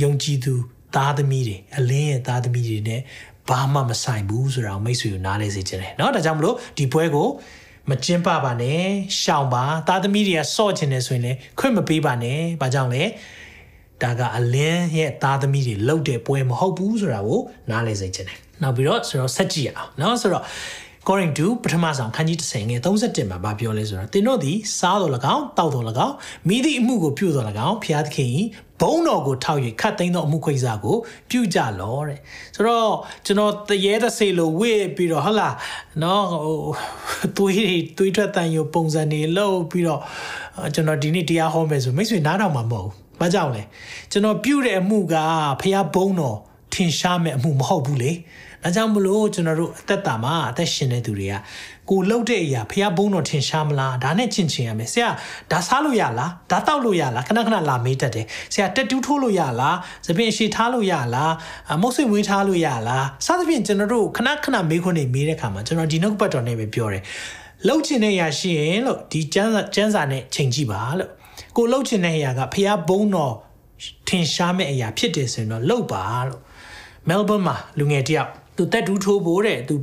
[0.00, 0.54] ယုံကြည်သူ
[0.96, 3.00] သားသမီးတွေအလင်းရဲ့သားသမီးတွေနဲ့
[3.48, 7.28] ဘာမှမဆိုင်ဘူးဆိုတာကိုမိတ်ဆွေကိုနားလဲစေချင်တယ်เนาะဒါကြောင့်မလို့ဒီပွဲကို
[7.90, 8.82] မကျင်းပပါနဲ့
[9.20, 13.02] ရှောင်ပါသားသမီးတွေကစော့ချင်တယ်ဆိုရင်လည်းခွင့်မပေးပါနဲ့ဘာကြောင့်လဲ
[14.02, 20.44] ဒါကအလင်းရဲ့သားသမီးတွေလှုပ်တဲ့ပွဲမဟုတ်ဘူးဆိုတာကိုနားလဲစေချင်တယ်နောက်ပြီးတော့ဆိုတော့ဆက်ကြည့်ရအောင်เนาะဆိုတော့
[21.05, 26.15] according to ပထမဆောင်ခန်းကြီး30ငယ်31မှာဗာပြောလဲဆိုတော့သင်တို့သည်စားတော်၎င်းတောက်တော်၎င်း
[26.47, 28.29] မိသည့်အမှုကိုပြုတော်၎င်းဖျားသခင်၏
[28.81, 30.97] ဘုံတော်ကိုထောက်၍ခတ်သိမ်းသောအမှုခွေစားကို
[31.29, 32.19] ပြုကြလောတဲ့
[32.55, 32.93] ဆိုတော့
[33.25, 35.55] ကျွန်တော်တရေတစေလို့ဝေ့ပြီးတော့ဟုတ်လား
[36.03, 40.01] နော်ဟိုသွေးတွေသွေးထွက်တန်ရုံပုံစံတွေလောက်ပြီးတော့
[40.73, 43.63] ကျွန်တော်ဒီနေ့တရားဟောမယ်ဆိုမိတ်ဆွေနားထောင်မှာမဟုတ်ဘူး။ဘာကြောင့်လဲ
[44.11, 45.15] ကျွန်တော်ပြုတဲ့အမှုက
[45.61, 46.37] ဖျားဘုံတော်
[46.73, 48.11] ထင်ရှားမဲ့အမှုမဟုတ်ဘူးလေ။
[48.63, 51.35] ဒါကြောင့်မလို့ကျွန်တော်တို့အသက်တာမှာအသက်ရှင်တဲ့သူတွေက
[51.89, 55.09] ကိုလှုပ်တဲ့အရာဖះဘုံတော်ထင်ရှားမလားဒါနဲ့ချင်ချင်ရမယ်ဆရာ
[55.51, 61.33] ဒါစားလို့ရလားဒါတောက်လို့ရလားခဏခဏလာမေးတတ်တယ်ဆရာတက်တူးထိုးလို့ရလားသပင်ရှည်ထားလို့ရလား
[61.81, 67.03] မုတ်ဆွေမွေးထားလို့ရလားစသဖြင့်ကျွန်တော်တို့ခဏခဏမေးခွန်းတွေမေးတဲ့အခါမှာကျွန်တော်ဒီနှုတ်ပတ်တော်နဲ့ပဲပြောတယ်
[67.67, 71.09] လှုပ်ချင်တဲ့အရာရှိရင်လို့ဒီကျန်းစာကျန်းစာနဲ့ချိန်ကြည့်ပါလို့
[71.57, 73.33] ကိုလှုပ်ချင်တဲ့အရာကဖះဘုံတော်
[74.07, 76.41] ထင်ရှားမဲ့အရာဖြစ်တယ်ဆိုရင်တော့လှုပ်ပါလို့
[77.09, 79.73] Melbourne မှာလူငယ်တယောက် သူတက်တူးထိုးဖို့တဲ့သူ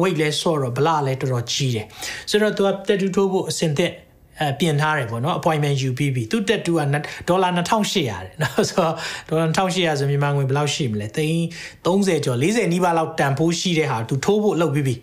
[0.00, 1.86] weight လဲဆော့တော့ဗလာလဲတော်တော်ကြီးတယ်
[2.30, 3.92] ဆိုတော့သူကတက်တူးထိုးဖို့အစင်သက်
[4.40, 6.80] အဲပြင်ထားတယ်ပေါ့နော် appointment ယူပြီးပြီသူတက်တူက
[7.28, 8.94] ဒေါ်လာ2800တဲ့နော်ဆိုတော့
[9.28, 11.42] ဒေါ်လာ2800ဆိုမြန်မာငွေဘယ်လောက်ရှိမလဲသိန်း
[11.86, 14.94] 30ကျော်40နီးပါးလောက်တန်ဖိုးရှိတဲ့ဟာသူထိုးဖို့လုပ်ပြီးပြီ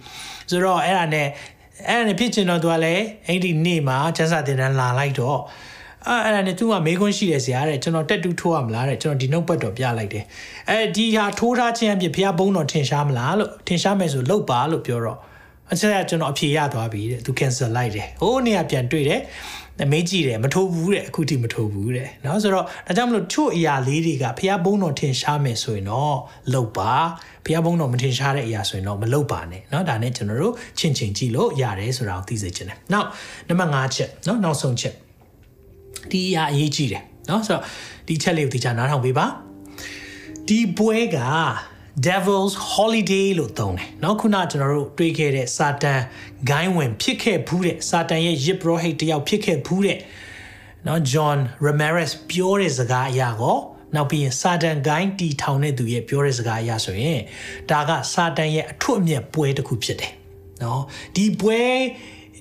[0.49, 1.27] ဆိုတော့အဲ့ဒါနဲ့
[1.88, 5.39] အဲ့ဒါနဲ့ဖြစ်ချင်တော့သူကလည်းအဲ့ဒီနေ့မှာကျန်းစာတင်တန်းလာလိုက်တော့
[6.06, 10.24] အဲ့အဲ့ဒါနဲ့သူကမေးခွန်းရှိတယ်ဆရာတဲ့ကျွန်တော်တက်တူးထိုးရမလားတဲ့ကျွန်တော်ဒီနှုတ်ပတ်တော်ပြလိုက်တယ်
[10.70, 15.18] အဲဒီဟာထိုးထားခြင်းအဖြစ်ဘုရားဘုန်းတော်ထင်ရှားမလားလို့ထင်ရှားမယ်ဆိုလုတ်ပါလို့ပြောတော့
[15.72, 19.20] အချက်အကျွန်တော်အဖြေရသွားပြီတဲ့သူ cancel လိုက်တယ်ဟိုးနေရာပြန်တွေ့တယ်
[19.92, 26.16] မေးကြည့်တယ်မထိုးဘူးတဲ့အခုထိမထိုးဘူးတဲ့เนาะဆိုတော့ဒါကြောင့်မလို့ချို့အရာလေးတွေကဘုရားဘုန်းတော်ထင်ရှားမယ်ဆိုရင်တော့
[26.52, 26.92] လုတ်ပါ
[27.44, 33.08] ဘုရားဘုန်းတော်မထင်ရှားတဲ့အရာဆိုရင်တော့မလုတ်ပါနဲ့เนาะဒါနဲ့ကျွန်တော်တို့ချင့်ချင်းကြည့်လို့ရတယ်ဆိုတာကိုသိစေချင်တယ်နောက်
[33.48, 34.94] နံပါတ်5ချက်เนาะနောက်ဆုံးချက်
[36.10, 37.62] ဒီအရာအရေးကြီးတယ်เนาะဆိုတော့
[38.06, 39.26] ဒီချက်လေးကိုသိချာနားထောင်ပေးပါ
[40.48, 41.18] ဒီပွဲက
[42.06, 46.00] Devil's Holiday လို့သုံးတယ်เนาะခုနကျွန်တော်တို့တွေးခဲ့တဲ့စာတန်
[46.50, 49.98] ဂိုင်းဝင်ဖြစ်ခဲ့ဘူးတဲ့စာတန်ရဲ့ယစ်ဘရဟိတ်တယောက်ဖြစ်ခဲ့ဘူးတဲ့
[50.84, 53.58] เนาะ John Ramirez ပြောတဲ့စကားအရာကို
[53.94, 57.20] နောက်ပြီးရင်စာတန်ဂိုင်းတီထောင်တဲ့သူရဲ့ပြောတဲ့စကားအရာဆိုရင်
[57.70, 60.12] ဒါကစာတန်ရဲ့အထွတ်အမြတ်ပွဲတစ်ခုဖြစ်တယ်
[60.60, 60.80] เนาะ
[61.16, 61.60] ဒီပွဲ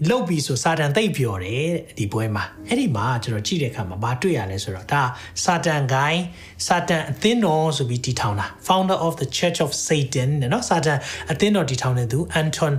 [0.09, 5.03] လုတ်ပြီဆိုစာတန်သိပ်ပြောတယ်ဒီပွဲမှာအဲ့ဒီမှာကျွန်တော်ကြည့်တဲ့အခါမှာမတွေ့ရလဲဆိုတော့ဒါ
[5.45, 6.23] စာတန်ဂိုင်း
[6.67, 10.99] စာတန်အသင်းတော်ဆိုပြီးတည်ထောင်တာ founder of the church of satan နော်စာတန်
[11.33, 12.75] အသင်းတော်တည်ထောင်တဲ့သူ Anton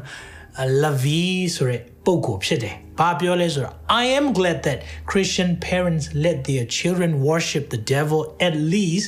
[0.81, 4.79] Lavey ဆိုတဲ့ပုဂ္ဂိုလ်ဖြစ်တယ်။ဘာပြောလဲဆိုတော့ I am glad that
[5.11, 9.05] Christian parents let their children worship the devil at least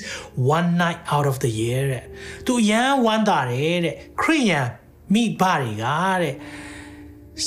[0.56, 2.06] one night out of the year တဲ့။
[2.46, 4.68] သူရန်ဝမ်းသာတယ်တဲ့။ခရိယန်
[5.14, 5.86] မိဘတွေက
[6.22, 6.36] တဲ့။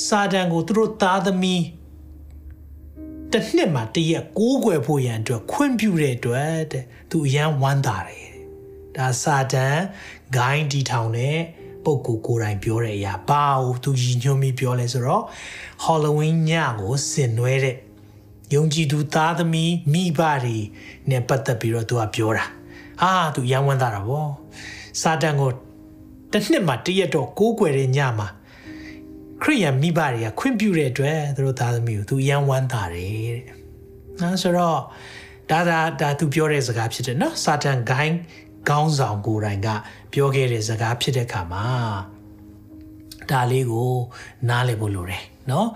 [0.05, 1.65] စာတန်ကိုသူတို့သားသမီး
[3.33, 8.31] တစ်နှစ်မှာတရက်ကိုးကွယ်ဖို့ရန်အတွက်ခွင့်ပြုတဲ့အတွက်တဲ့သူအရန်ဝမ်းသာတယ်
[8.97, 9.77] ဒါစာတန်
[10.37, 11.37] ဂိုင်းတီထောင်တဲ့
[11.85, 15.25] ပုဂ္ဂိုလ်ကိုယ်တိုင်ပြောတဲ့အရာဘာကိုသူရည်ညွှန်းပြီးပြောလဲဆိုတော့
[15.85, 17.77] Halloween ညကိုဆင်နွှဲတဲ့
[18.55, 20.57] ယုံကြည်သူသားသမီးမိဘတွေ
[21.11, 22.45] နဲ့ပတ်သက်ပြီးတော့သူကပြောတာ
[23.03, 24.29] ဟာသူရန်ဝမ်းသာတာဗော
[25.01, 25.51] စာတန်ကို
[26.33, 28.29] တစ်နှစ်မှာတရက်တော့ကိုးကွယ်တဲ့ညမှာ
[29.43, 33.11] ခရိယန်မိဘတွေကခွင့်ပြုတဲ့အတွက်သူတို့သားသမီးကိုသူရန်ဝမ်းသာတယ်
[33.47, 33.61] တဲ့။
[34.21, 34.79] နော်ဆိုတော့
[35.51, 38.17] ဒါဒါဒါသူပြောတဲ့စကားဖြစ်တယ်နော်စာတန်ဂိုင်း
[38.69, 39.69] ခေါင်းဆောင်ကိုယ်တိုင်က
[40.13, 41.65] ပြောခဲ့တဲ့စကားဖြစ်တဲ့ခါမှာ
[43.31, 43.93] ဒါလေးကို
[44.49, 45.69] နားလည်ဖို့လိုတယ်နော်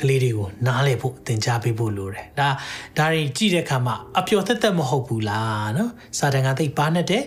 [0.00, 2.48] ကလေးတွေကိုနားလည်ဖို့သင်ကြားပေးဖို့လိုတယ်ဒါ
[2.96, 7.24] ဒါတွေကြည့်တဲ့အခါမှာအပျော်သက်သက်မဟုတ်ဘူးလားနော်စာတန်ကသိပါနဲ့တဲ့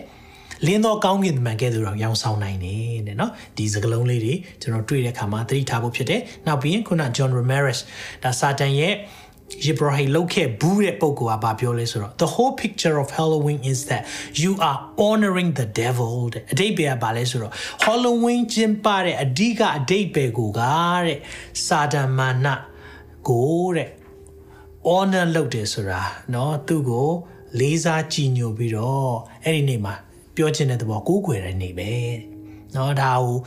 [0.65, 7.79] လင်းသောကောင်းကင်တမန်ကဲ့သို့တော့ရောင်ဆောင်နိုင်တယ်တဲ့နော်ဒီစကလုံးလေးတွေကျွန်တော်တွေ့တဲ့အခါမှာသတိထားဖို့ဖြစ်တယ်နောက်ပြီးရင်ခုန John Ramirez
[8.23, 8.93] ဒါစာတန်ရဲ့
[9.71, 14.03] Ibrahim လောက်ခဲ့ဘူးတဲ့ပုံကဘာပြောလဲဆိုတော့ the whole picture of Halloween is that
[14.41, 17.53] you are honoring the devil တဲ့အတိတ်ပဲဘာလဲဆိုတော့
[17.85, 20.61] Halloween ကျင်းပတဲ့အဓိကအတိတ်ပဲကိုက
[21.05, 21.19] တဲ့
[21.65, 22.47] စာတန်မာန
[23.29, 23.89] ကိုတဲ့
[24.87, 27.09] honor လုပ်တယ်ဆိုတာเนาะသူ့ကို
[27.59, 29.13] လေးစားကြည်ညိုပြီးတော့
[29.45, 29.95] အဲ့ဒီနေ့မှာ
[30.35, 31.91] ပြောချင်တဲ့သဘောကိုးကွယ်တဲ့နေပဲ
[32.73, 33.37] เนาะဒါကို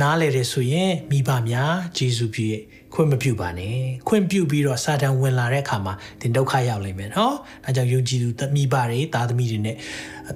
[0.00, 2.62] နားလေတယ်ဆိုရင်မိဘများဂျေဇုပြုရဲ့
[2.94, 3.76] ခွင့်မပြုပါနဲ့
[4.08, 7.32] ခွင့်ပြုပြီးတော့စာတန်ဝင်လာတဲ့အခါမှာသင်ဒုက္ခရောက်လိမ့်မယ်เนาะ
[7.64, 9.76] ဒါကြောင့်ယုံကြည်သူမိဘတွေသားသမီးတွေနဲ့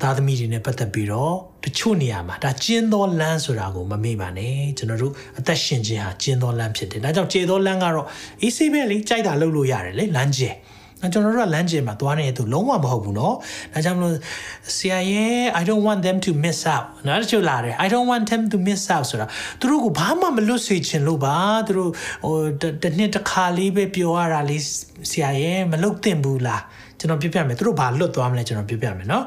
[0.02, 8.07] သားသမီးတွေနဲ့ပတ်သက်ပြီးတော့တချို့နေရာမှာဒါကျင်းသောလမ်းဆိုတာကိုမမေ့ပါနဲ့ကျွန်တော်တို့အသက်ရှင်ခြင်းဟာကျင်းသောလမ်းဖြစ်တယ်ဒါကြောင့်ကျေသောလမ်းကတော့
[8.42, 10.50] အေးဆေးပဲလေကြိုက်တာလုပ်လို့ရတယ်လေလမ်းကျဲ
[11.12, 13.35] ကျွန်တော်တို့ကလမ်းကျင်မှာသွားနေတဲ့သူလုံးဝမဟုတ်ဘူးเนาะ
[13.72, 14.14] ဒါကြောင့်မလို့
[14.76, 19.04] ဆရာရဲ့ I don't want them to miss out နော်တချို့လာတယ် I don't want them to miss out
[19.11, 19.26] ဆိုတာ
[19.61, 21.90] သူတို့ကဘာမှမလွတ်စေချင်လို့ပါသူတို့
[22.24, 22.37] ဟို
[22.83, 24.62] တစ်နှစ်တစ်ခါလေးပဲပြောရတာလေး
[25.11, 26.62] ဆရာရဲ့မလုပ်သင့်ဘူးလား
[26.98, 29.24] ကျွန်တော်ပြပြမယ်သူတို့ဘာလွတ်သွားမလဲကျွန်တော်ပြပြမယ်เนาะ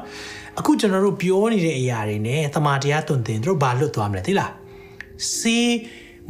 [0.58, 4.52] အခုကျွန်တော်တို့ပြောနေတဲ့အရာတွေနဲ့သမာတရားတွင်တင်သူတို့ဘာလွတ်သွားမလဲသိလား
[5.38, 5.72] စေး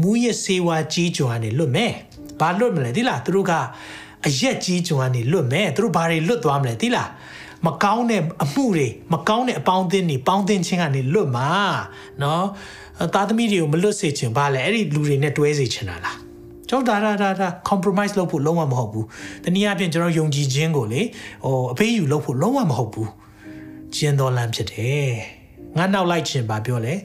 [0.03, 1.93] မူရစေဝါကြီးကြွားနေလွတ်မယ်။
[2.41, 3.53] ဘာလွတ်မလဲသိလားသူတို့က
[4.28, 7.10] အရက်ကြီးကြွားနေလွတ်မယ်သူတို့ဘာတွေလွတ်သွားမလဲသိလား
[7.66, 11.50] မကောင်းတဲ့အမှုတွေမကောင်းတဲ့အပေါင်းအသင်းတွေပေါင်းသင်းခြင်းကနေလွတ်မှာ
[12.22, 12.46] နော်
[13.14, 16.18] သားသမီးတွေကိုမလွတ်စေချင်ပါလေအဲ့ဒီလူတွေနဲ့တွဲစေချင်တာလား
[16.70, 19.06] ကျွန်တော်ဒါဒါဒါ compromise လုပ်ဖို့လုံးဝမဟုတ်ဘူး
[19.44, 21.02] တနည်းအားဖြင့်ကျွန်တော်ယုံကြည်ခြင်းကိုလေ
[21.46, 23.12] ဟိုအဖေးယူလုပ်ဖို့လုံးဝမဟုတ်ဘူး
[23.96, 25.12] ကျင်းတော်လမ်းဖြစ်တယ်
[25.78, 26.96] ငါနောက်လိုက်ခြင်းပါပြောလေ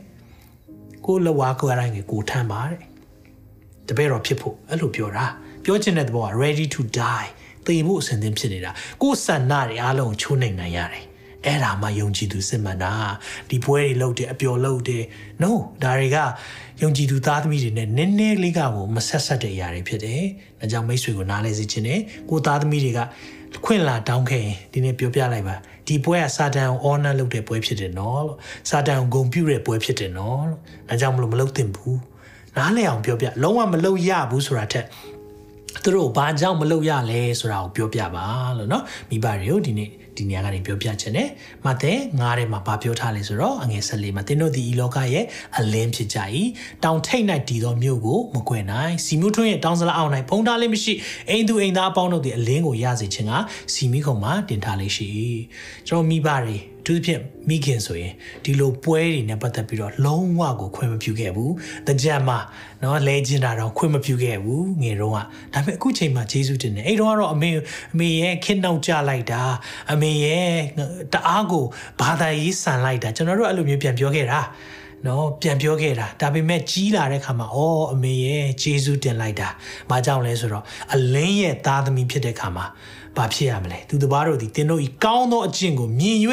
[1.06, 2.80] ကိုလဝါကိုအတိုင်းကိုထမ်းပါတဲ့
[3.88, 5.26] တပည့်တော်ဖြစ်ဖို့အဲ့လိုပြောတာ
[5.68, 7.28] ပြောချင်တဲ့သဘောက ready to die
[7.66, 8.70] သေဖို့အစဉ်သင်းဖြစ်နေတာ
[9.02, 11.04] ကိုယ်ဆန္ဒတွေအားလုံးချိုးနိုင်နိုင်ရတယ်
[11.44, 12.92] အဲ့ဒါမှယုံကြည်သူစစ်မှန်တာ
[13.50, 15.04] ဒီပွဲတွေလုပ်တယ်အပျော်လုပ်တယ်
[15.42, 15.50] no
[15.82, 16.18] ဒါတွေက
[16.82, 20.22] ယုံကြည်သူသားသမီးတွေနဲ့နည်းနည်းလေးကကိုမဆက်ဆက်တဲ့အရာတွေဖြစ်တယ်။
[20.60, 22.00] ဒါကြောင့်မိတ်ဆွေကိုနားလဲစေချင်တယ်။
[22.30, 23.00] ကိုသားသမီးတွေက
[23.64, 28.38] ခွင့်လာတောင်းခဲ့ရင်ဒီနေ့ပြောပြလိုက်ပါဒီပွဲကစာတန်ကို honor လုပ်တဲ့ပွဲဖြစ်တယ်နော်လို့
[28.70, 31.96] စာတန်ကိုဂုဏ်ပြုတဲ့ပွဲဖြစ်တယ်နော်လို့ဒါကြောင့်မလို့မလုပ်သင့်ဘူး။
[32.56, 34.86] နားလဲအောင်ပြောပြလုံးဝမလုပ်ရဘူးဆိုတာထက်
[35.83, 38.25] သူတို့ဘာကြောင့်မလုပ်ရလဲဆိုတာကိုပြောပြပါ
[38.57, 41.29] လို့เนาะမိဘတွေကိုဒီနေ့ဒီနေရာကနေပြောပြချင်တယ်။
[41.65, 45.25] မသက်ငားထဲမှာဗာပြောထားလဲဆိုတော့အငယ်၁၄မှာသင်တို့ဒီဤလောကရဲ့
[45.57, 46.17] အလင်းဖြစ်ကြ၏။
[46.83, 50.93] တောင်ထိတ်၌တည်သောမြို့ကိုမကွယ်နိုင်။စီမျိုးထွန်းရဲ့တောင်စလာအောင်၌ဖုံးထားလေးမရှိ။
[51.29, 53.33] အိမ်သူအိမ်သားအပေါင်းတို့သည်အလင်းကိုရစေခြင်းက
[53.73, 55.05] စီမီခုံမှာတင်ထားလေးရှိ၏။
[55.87, 56.57] ကျွန်တော်မိဘတွေ
[56.88, 61.50] သူဖြင့်မိခင်ဆိုရင်ဒီလိုပွဲတွေနဲ့ပတ်သက်ပြီးတော့လုံးဝကိုခွင့်မပြုခဲ့ဘူး။
[61.88, 62.38] တကြံမှာ
[62.82, 65.18] နော်လဲကျင်တာတော့ခွင့်မပြုခဲ့ဘူးငယ်တော့က
[65.54, 67.50] ဒါပေမဲ့အခုချိန်မှာဂျေဇုတင်တယ်အဲ့တော့ကတော့အမေ
[67.94, 69.42] အမေရဲ့ခင်းနှောက်ကြလိုက်တာ
[69.92, 70.50] အမေရဲ့
[71.12, 71.64] တအားကို
[72.00, 74.40] ဘာသာရေးဆန်လိုက်တာကျွန်တော်တို့အဲ့လိုမျိုးပြန်ပြောခဲ့တာ
[75.06, 79.48] နော်ပြန်ပြောခဲ့တာဒါပေမဲ့ကြီးလာတဲ့ခါမှာအော်အမေရဲ့ဂျေဇုတင်လိုက်တာ။
[79.90, 82.66] ဘာကြောင့်လဲဆိုတော့အလင်းရဲ့သားသမီးဖြစ်တဲ့ခါမှာ
[83.18, 86.18] ဘာဖြစ်ရမလဲသူတပားတို့ဒီတင်တို့ဤကောင်းသောအကျင့်ကိုမြင်၍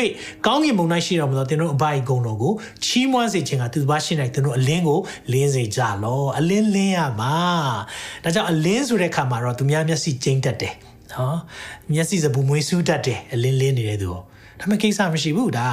[0.45, 2.53] ကောင်းကင်ဘုံ၌ရှိတော်မူသောတင်တို့အဘိုက်ဂုံတော်ကို
[2.85, 4.99] ချီးမွမ်းစေခြင်းကသူတပားရှိနိုင်တင်တို့အလင်းကို
[5.31, 7.35] လင်းစေကြလောအလင်းလင်းရမှာ
[8.23, 10.75] ဒါကြောင့်အလင်းဆိုတဲ့ခါမှာတော့သူများမျက်စိကျိမ့်တတ်တယ်
[11.13, 11.37] နော်
[11.93, 14.19] မျက်စိစပူမွေးစူးတတ်တယ်အလင်းလင်းနေတဲ့သူဒါ
[14.59, 15.67] ပေမဲ့ကိစ္စမရှိဘူးဒါ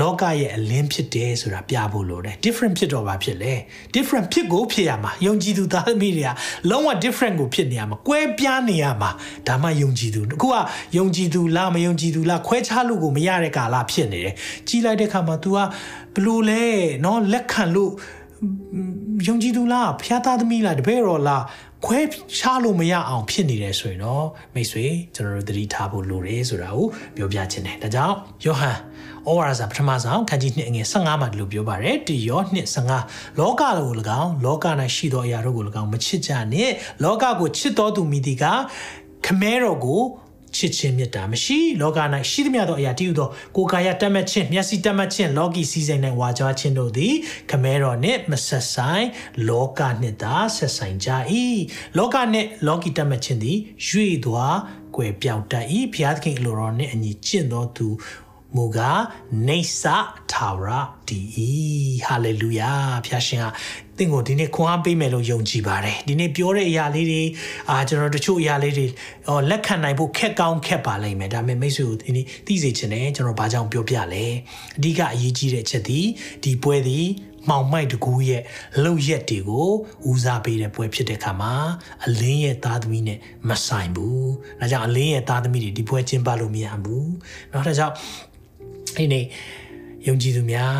[0.00, 3.54] လောကရဲ့အလင်းဖြစ်တယ်ဆိုတာပြဖို့လိုတယ် different ဖြစ်တော့ပါဖြစ်လေ
[3.94, 6.30] different ဖြစ်ကိုဖြစ်ရမှာယုံကြည်သူသားသမီးတွေက
[6.70, 9.10] လုံးဝ different ကိုဖြစ်နေရမှာကွဲပြားနေရမှာ
[9.48, 10.56] ဒါမှယုံကြည်သူအခုက
[10.98, 14.34] ယုံကြည်သူလားမယုံကြည်သူလားခွဲခြားလို့ကိုမရတဲ့ကာလဖြစ်နေတယ်
[14.68, 15.58] ကြီးလိုက်တဲ့ခါမှာ तू က
[16.14, 16.62] ဘလို့လဲ
[17.02, 17.92] เนาะလက်ခံလို့
[19.26, 21.42] ယုံကြည်သူလားဖျားသားသမီးလားတပည့်တော်လား
[21.85, 21.99] ခွဲ
[22.37, 28.15] ခြားလို့မရအောင်ဖြစ်နေတယ်ဆိုရင်တော့မိတ်ဆွေကျွန်တော်တို့သတိထားဖို့လိုတယ်ဆိုတာကိုပြောပြချင်တယ်ဒါကြောင့်
[28.45, 28.77] ယောဟန်
[29.27, 32.65] ဩဝါဒစာပထမဆုံးခန်းကြီး2အငယ်15မှာဒီလိုပြောပါတယ်တယော2
[32.95, 33.91] 15လောကကို၎
[34.21, 34.65] င်းလောက၌
[34.95, 38.45] ရှိသောအရာတို့ကို၎င်းမချစ်ကြနှင့်လောကကိုချစ်တော်သူမိသည်က
[39.25, 40.01] ခမဲတော်ကို
[40.55, 41.99] ချစ်ခြင်းမေတ္တာမရှိလောက၌
[42.31, 47.13] ရှိသမျှသောအရာတည်ဟူသောကိုယ်ကာယတတ်မှတ်ခြင်းမျက်စိတတ်မှတ်ခြင်းလောကီစည်းစိမ်၌ဝါကြွားခြင်းတို့သည်
[47.51, 49.07] ခမဲတော်နှင့်မဆက်ဆိုင်
[49.49, 51.09] လောကနှင့်သာဆက်ဆိုင်ကြ၏
[51.97, 54.57] လောကနှင့်လောကီတတ်မှတ်ခြင်းသည်ရွေ့သွား
[54.95, 57.87] ကွယ်ပြောင်းတတ်၏ဘုရားသခင်အလိုတော်နှင့်အညီကျင့်သောသူ
[58.55, 59.01] မူကား
[59.47, 59.95] နေဆာ
[60.31, 60.69] ထာဝရ
[61.07, 61.19] ဒီ
[62.05, 62.71] ဟာလေလုယာ
[63.05, 63.45] ဖျာရှင်က
[63.97, 67.23] သင်ကိုဒီနေ့ခွန်အားပေးမယ်လို့ယုံကြည်ပါတယ်ဒီနေ့ပြောတဲ့အရာလေးတွေ
[67.69, 68.85] အာကျွန်တော်တို့တချို့အရာလေးတွေ
[69.27, 74.25] ဟောလက်ခံနိုင်ဖို့ခက်ကောင်းခက်ပါလိမ့်မယ်ဒါပေမဲ့မိတ်ဆွေကိုဒီနေ့သိစေချင်တယ်ကျွန်တော်ဘာကြောင့်ပြောပြလဲ
[74.77, 75.99] အဓိကအရေးကြီးတဲ့ချက်ဒီ
[76.43, 76.99] ဒီပွဲဒီ
[77.49, 78.41] မောင်မိုက်တကူရဲ့
[78.83, 79.69] လှုပ်ရက်တွေကို
[80.09, 81.53] ဦးစားပေးတဲ့ပွဲဖြစ်တဲ့ခါမှာ
[82.05, 84.25] အလင်းရဲ့သားသမီးနဲ့မဆိုင်ဘူး။
[84.59, 87.07] ဒါကြောင့်အလင်းရဲ့သားသမီးတွေဒီပွဲကျင်းပလို့မရဘူး။
[87.51, 87.95] နောက်တစ်ကြောင့်
[88.97, 89.25] ဒီနေ့
[90.07, 90.75] ယုံကြည်သူများ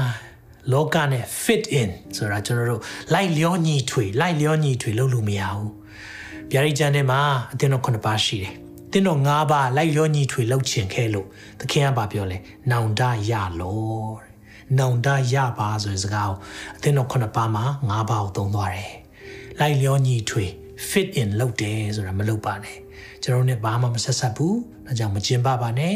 [0.72, 2.82] လောကနဲ့ fit in ဆိုတာကျွန်တော်တို့
[3.14, 5.72] လိုက်လျောညီထွေလိုက်လျောညီထွေလုပ်လို့မရဘူး
[6.52, 7.22] ဗျာဒိတ်ကျမ်းထဲမှာ
[7.54, 8.54] အသင်တော်ခုနှစ်ပါးရှိတယ်
[8.92, 11.28] သင်တော်၅ပါးလိုက်လျောညီထွေလုပ်ချင်ခဲ့လို့
[11.60, 12.38] သခင်ကပါပြောလဲ
[12.72, 14.32] နောင်တရလော
[14.80, 16.38] နောင်တရပါဆိုတဲ့စကားကို
[16.78, 18.94] အသင်တော်ခုနှစ်ပါးမှာ၅ပါးကိုသုံးသွားတယ်
[19.60, 20.46] လိုက်လျောညီထွေ
[20.90, 22.78] fit in လုပ်တယ်ဆိုတာမလုပ်ပါနဲ့
[23.24, 24.58] ကျွန်တော်တို့ ਨੇ ဘာမှမဆက်ဆက်ဘူး
[24.91, 25.95] ဒါကြောင့်မကျင်းပပါနဲ့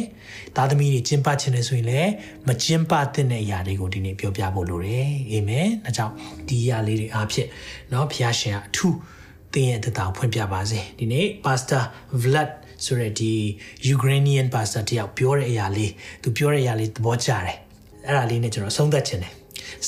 [0.57, 2.11] သားသမီးတွေကျင်းပခြင်းလေဆိုရင်လည်း
[2.49, 6.15] မကျင်းပတဲ့အရာတွေကိုဒီနေ့ပြောပြဖို့လိုတယ်အာမင်ဒါကြောင့်
[6.49, 7.49] ဒီအရာလေးတွေအားဖြင့်
[7.91, 8.97] เนาะဘုရားရှင်ကအထူး
[9.53, 11.83] သင်ရဲ့တတာဖွင့်ပြပါစေဒီနေ့ Pastor
[12.23, 12.51] Vlad
[12.85, 13.33] ဆိုရဒီ
[13.95, 17.59] Ukrainian pastor တယောက်ပြောတဲ့အရာလေးသူပြောတဲ့အရာလေးသဘောကျတယ်
[18.07, 19.33] အဲ့ဒါလေးနဲ့ကျွန်တော်ဆုံးသက်ခြင်းတယ်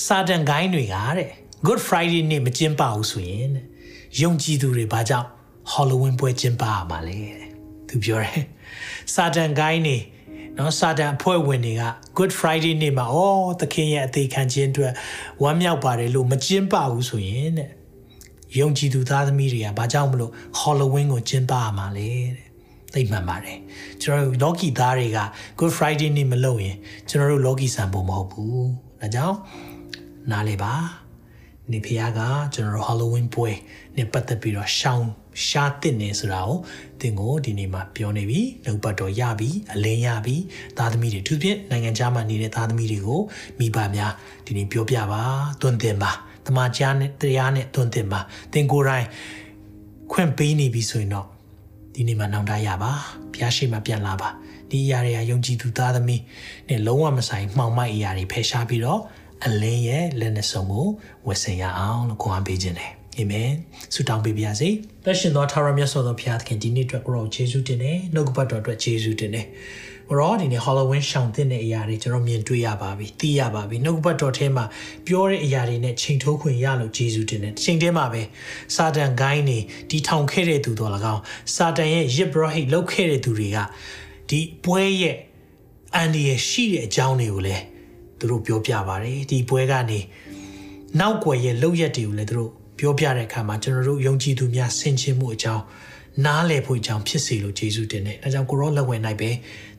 [0.04, 1.28] စာတန်ဂိုင်းတွေကတဲ့
[1.66, 3.48] Good Friday နေ့မကျင်းပဘူးဆိုရင်
[4.20, 5.28] ယုံကြည်သူတွေဘာကြောင့်
[5.72, 7.46] Halloween ပွဲကျင်းပရမှာလဲ ့
[7.89, 8.43] သူပြောတယ်
[9.13, 9.97] စာတန်ဂိုင်းနေ
[10.57, 11.83] နော်စာတန်အဖွဲ့ဝင်တွေက
[12.17, 14.93] Good Friday နေ့မှာအော်သခင်ရဲ့အသေးခံခြင်းအတွက်
[15.43, 17.69] ဝမ်းမြောက်ပါတယ်လို့မကျင်းပဘူးဆိုရင်တဲ့
[18.59, 22.47] ယုံကြည်သူသားသမီးတွေကဘာကြောင့်မလို့ Halloween ကိုကျင်းပရမှာလဲတဲ့
[22.93, 23.59] သိမှန်ပါတယ်
[24.01, 25.19] ကျွန်တော်တို့ Loki သားတွေက
[25.59, 26.77] Good Friday နေ့မလုပ်ရင်
[27.09, 28.67] ကျွန်တော်တို့ Loki ဆန်ဖို့မဟုတ်ဘူး
[29.01, 29.37] ဒါကြောင့်
[30.31, 30.73] နားလေပါ
[31.71, 32.19] နေဖះက
[32.53, 33.49] ကျွန်တော်တို့ Halloween ပွဲ
[33.97, 35.09] နဲ့ပတ်သက်ပြီးတော့ရှောင်း
[35.45, 36.57] ရှားတစ်နေဆိုတာကို
[37.01, 40.35] သင်ကိုဒီနေ့မှာပြောနေပြီနှုတ်ပတ်တော်ရပြီအလင်းရပြီ
[40.77, 43.21] သားသမီးတွေသူဖြင့်နိုင်ငံခြားမှာနေတဲ့သားသမီးတွေကို
[43.59, 44.13] မိဘများ
[44.45, 45.21] ဒီနေ့ပြောပြပါ
[45.61, 46.11] တွင်တင်ပါ
[46.45, 48.19] တမန်ကျမ်းနဲ့တရားနဲ့တွင်တင်ပါ
[48.53, 49.05] သင်ကိုယ်တိုင်
[50.11, 51.27] ခွင့်ပေးနေပြီဆိုရင်တော့
[51.93, 52.91] ဒီနေ့မှာနောင်တရပါ
[53.31, 54.29] ဘုရားရှိခိုးပြန်လာပါ
[54.69, 56.21] ဒီအရာတွေကယုံကြည်သူသားသမီး
[56.67, 59.01] နဲ့လုံးဝမဆိုင်မှောင်မိုက်အရာတွေဖယ်ရှားပြီးတော့
[59.45, 60.87] အလင်းရဲ့လက်နဲ့ဆုံးကို
[61.27, 63.49] ဝတ်ဆင်ရအောင်လို့ခေါ်ပေးခြင်းတယ် အာမင်
[63.93, 64.69] ဆုတောင်းပေးပါရစေ
[65.05, 69.45] လက်ရှင်သောထာဝရမြတ်စွာသောဘုရားသခင်ဒီနေ့အတွက်ကိုရောယေရှုတင်တယ်နှုတ်ကပတ်တော်အတွက်ယေရှုတင်တယ်
[70.09, 74.65] ကိုရောဒီနေ့ Halloween ရှောင်တဲ့အရာတွေကျွန်တော်မြင်တွေ့ရပါပြီသိရပါပြီနှုတ်ကပတ်တော်ထဲမှာ
[75.07, 78.21] ပြောတဲ့အရာတွေနဲ့ချိန်ထိုးခွင့်ရလို့ယေရှုတင်တယ်ချိန်ထဲမှာပဲ
[78.75, 79.57] စာတန်ဂိုင်းနေ
[79.89, 81.21] ဒီထောင်ခဲ့တဲ့သူတော်၎င်း
[81.55, 83.57] စာတန်ရဲ့ရစ်ဘရဟိတ်လောက်ခဲ့တဲ့သူတွေက
[84.29, 85.15] ဒီပွဲရဲ့
[85.95, 87.63] အန်ဒီရဲ့ရှိတဲ့အကြောင်းတွေကိုလည်း
[88.19, 89.99] သူတို့ပြောပြပါတယ်ဒီပွဲကနေ
[90.99, 95.63] နောက်ွယ်ရဲ့လောက်ရက်တွေကိုလည်းသူတို့ ပြောပြတဲ့အခါမှာကျွန်တော်တို့ယုံကြည်သူများဆင်ခြင်မှုအကြောင်း
[96.25, 99.29] နားလည်ဖို့အကြောင်းဖြစ်စေလို့ယေရှုတင်တယ်။ဒါကြောင့်ကိုရောလက်ဝဲနိုင်ပဲ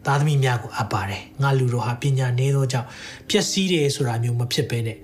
[0.07, 2.89] သားသမီးများကိုအပ်ပါတယ်။ငါလူတို့ဟာပညာနည်းသောကြောင့်
[3.29, 4.97] ပျက်စီးတယ်ဆိုတာမျိုးမဖြစ်ဘဲနဲ့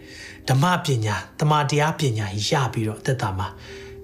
[0.48, 3.48] ဓမ္မပညာတမန်တရားပညာရပြီးတော့အသက်တာမှာ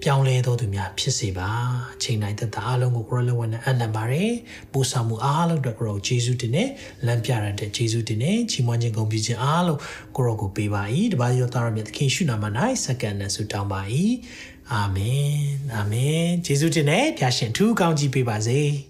[0.02, 1.50] ပြောင်းလဲသောသူများဖြစ်စေပါ
[1.94, 4.32] အချိန်တိုင်းသက်သာအလုံးကိုကိုရလဝန်နဲ့အနံပါတယ်
[4.72, 6.68] ပို့ဆောင်မှုအားလုံးအတွက်ကိုရောဂျေဇုတင်နဲ့
[7.06, 9.80] လမ်းပြရတဲ့ဂျေဇုတင်နဲ့ချီးမွမ်းခြင်းဂုဏ်ပြုခြင်းအားလုံး
[10.16, 10.82] ကိုရောကိုပေးပါ၏
[11.12, 12.44] တပါးရောသားရမြတ်သခင်ရှုနာမ၌
[12.84, 13.80] စက္ကန့်နဲ့ဆုတောင်းပါ၏
[14.72, 15.34] အာမင်
[15.74, 18.89] အာမင်ဂျေဇုတင်နဲ့ဖျာရှင်ထူးကောင်းကြီးပေးပါစေ